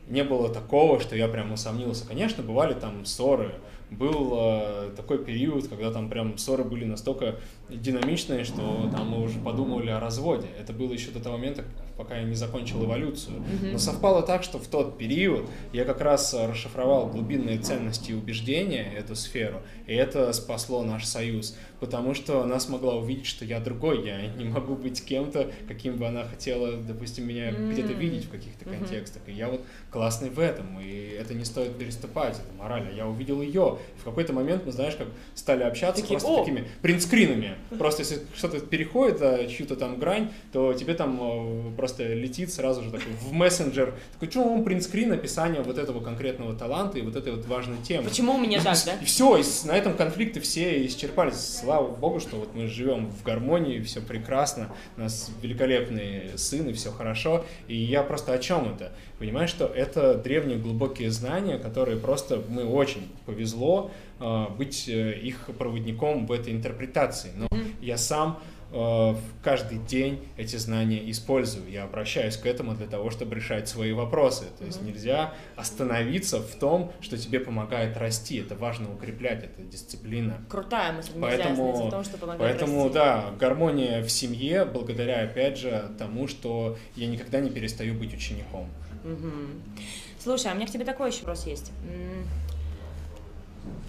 [0.08, 2.06] не было такого, что я прям усомнился.
[2.06, 3.54] Конечно, бывали там ссоры,
[3.90, 7.36] был э, такой период, когда там прям ссоры были настолько
[7.68, 10.48] динамичные, что там мы уже подумывали о разводе.
[10.58, 11.64] Это было еще до того момента,
[11.96, 13.42] пока я не закончил эволюцию.
[13.72, 18.92] Но совпало так, что в тот период я как раз расшифровал глубинные ценности и убеждения,
[18.96, 24.06] эту сферу, и это спасло наш союз, потому что она смогла увидеть, что я другой,
[24.06, 27.72] я не могу быть кем-то, каким бы она хотела, допустим, меня mm-hmm.
[27.72, 28.78] где-то видеть в каких-то mm-hmm.
[28.78, 29.22] контекстах.
[29.26, 32.94] И я вот классный в этом, и это не стоит переступать, это морально.
[32.94, 33.78] Я увидел ее.
[33.96, 36.44] И в какой-то момент мы, знаешь, как стали общаться Такие, просто О!
[36.44, 37.56] такими принтскринами.
[37.76, 42.84] Просто если что-то переходит а, чью-то там грань, то тебе там а, просто летит сразу
[42.84, 47.16] же такой в мессенджер, такой, что он принтскрин описание вот этого конкретного таланта и вот
[47.16, 48.08] этой вот важной темы.
[48.08, 48.94] Почему у меня так, да?
[49.02, 51.62] И все, и на этом конфликты все исчерпались.
[51.72, 54.68] Слава богу, что вот мы живем в гармонии, все прекрасно,
[54.98, 57.46] у нас великолепный сын, и все хорошо.
[57.66, 58.92] И я просто о чем это?
[59.18, 65.48] Понимаешь, что это древние глубокие знания, которые просто мы очень повезло э, быть э, их
[65.56, 67.30] проводником в этой интерпретации.
[67.36, 67.48] Но
[67.80, 68.38] я сам
[68.74, 71.70] Э, каждый день эти знания использую.
[71.70, 74.46] Я обращаюсь к этому для того, чтобы решать свои вопросы.
[74.58, 78.38] То есть нельзя остановиться в том, что тебе помогает расти.
[78.38, 80.40] Это важно укреплять, это дисциплина.
[80.48, 81.12] Крутая мысль.
[81.20, 82.94] Поэтому, в том, что помогает поэтому расти.
[82.94, 88.68] да, гармония в семье, благодаря, опять же, тому, что я никогда не перестаю быть учеником.
[89.04, 89.82] Угу.
[90.18, 91.72] Слушай, а у меня к тебе такой еще вопрос есть.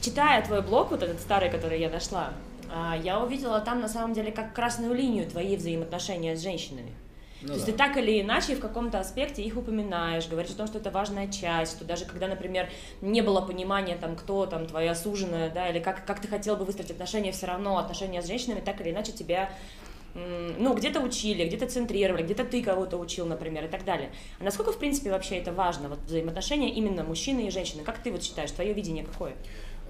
[0.01, 2.33] Читая твой блог, вот этот старый, который я нашла,
[3.03, 6.91] я увидела там на самом деле как красную линию твои взаимоотношения с женщинами.
[7.43, 10.67] Ну, То есть ты так или иначе в каком-то аспекте их упоминаешь, говоришь о том,
[10.67, 12.69] что это важная часть, что даже когда, например,
[13.01, 16.63] не было понимания, там, кто там твоя суженая, да, или как, как ты хотел бы
[16.63, 19.49] выстроить отношения, все равно отношения с женщинами так или иначе тебя
[20.15, 24.11] ну, где-то учили, где-то центрировали, где-то ты кого-то учил, например, и так далее.
[24.39, 27.83] А насколько, в принципе, вообще это важно, вот взаимоотношения именно мужчины и женщины?
[27.83, 29.33] Как ты вот считаешь, твое видение какое?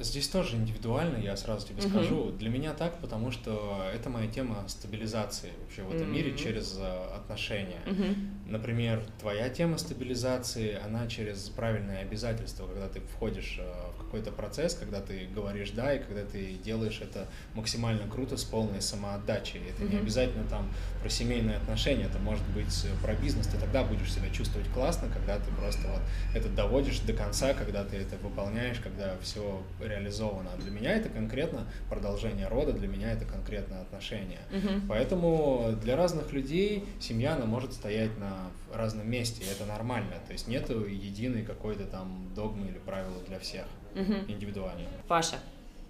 [0.03, 1.89] Здесь тоже индивидуально, я сразу тебе uh-huh.
[1.89, 2.31] скажу.
[2.31, 6.11] Для меня так, потому что это моя тема стабилизации вообще в этом uh-huh.
[6.11, 7.79] мире через э, отношения.
[7.85, 8.15] Uh-huh.
[8.47, 13.63] Например, твоя тема стабилизации, она через правильные обязательства, когда ты входишь э,
[13.97, 18.43] в какой-то процесс, когда ты говоришь да, и когда ты делаешь это максимально круто с
[18.43, 19.61] полной самоотдачей.
[19.69, 19.91] Это uh-huh.
[19.91, 20.69] не обязательно там
[21.01, 23.47] про семейные отношения, это может быть про бизнес.
[23.47, 26.01] Ты тогда будешь себя чувствовать классно, когда ты просто вот
[26.35, 29.63] это доводишь до конца, когда ты это выполняешь, когда все
[29.93, 30.49] реализовано.
[30.57, 34.39] Для меня это конкретно продолжение рода, для меня это конкретно отношения.
[34.51, 34.87] Угу.
[34.89, 40.13] Поэтому для разных людей семья, она может стоять на разном месте, и это нормально.
[40.27, 43.65] То есть нету единой какой-то там догмы или правила для всех,
[43.95, 44.13] угу.
[44.27, 44.87] индивидуально.
[45.07, 45.37] Паша,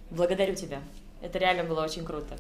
[0.10, 0.80] благодарю тебя.
[1.22, 2.36] Это реально было очень круто.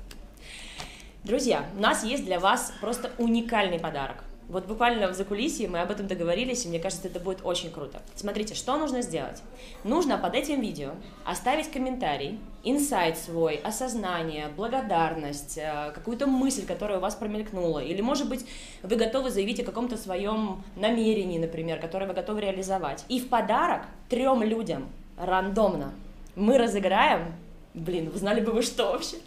[1.24, 4.26] Друзья, у нас есть для вас просто уникальный подарок.
[4.54, 8.04] Вот буквально в закулисье мы об этом договорились, и мне кажется, это будет очень круто.
[8.14, 9.42] Смотрите, что нужно сделать?
[9.84, 10.92] Нужно под этим видео
[11.26, 18.30] оставить комментарий, инсайт свой, осознание, благодарность, э, какую-то мысль, которая у вас промелькнула, или, может
[18.30, 18.46] быть,
[18.84, 23.06] вы готовы заявить о каком-то своем намерении, например, которое вы готовы реализовать.
[23.10, 24.88] И в подарок трем людям
[25.18, 25.94] рандомно
[26.36, 27.34] мы разыграем,
[27.74, 29.18] блин, вы знали бы вы что вообще,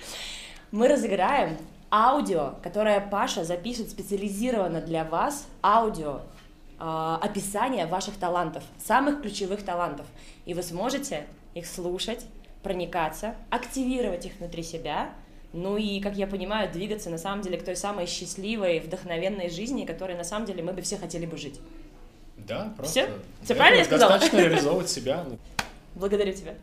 [0.71, 1.59] мы разыграем
[1.91, 6.21] аудио, которое Паша запишет специализированно для вас, аудио
[6.79, 10.07] э, описание ваших талантов, самых ключевых талантов.
[10.45, 12.27] И вы сможете их слушать,
[12.63, 15.11] проникаться, активировать их внутри себя,
[15.53, 19.87] Ну и, как я понимаю, двигаться на самом деле к той самой счастливой, вдохновенной жизни,
[19.87, 21.61] которой на самом деле мы бы все хотели бы жить.
[22.37, 23.01] Да, просто.
[23.01, 23.11] Все?
[23.43, 24.13] Все правильно я сказала?
[24.13, 25.25] Достаточно реализовывать себя.
[25.95, 26.55] Благодарю тебя.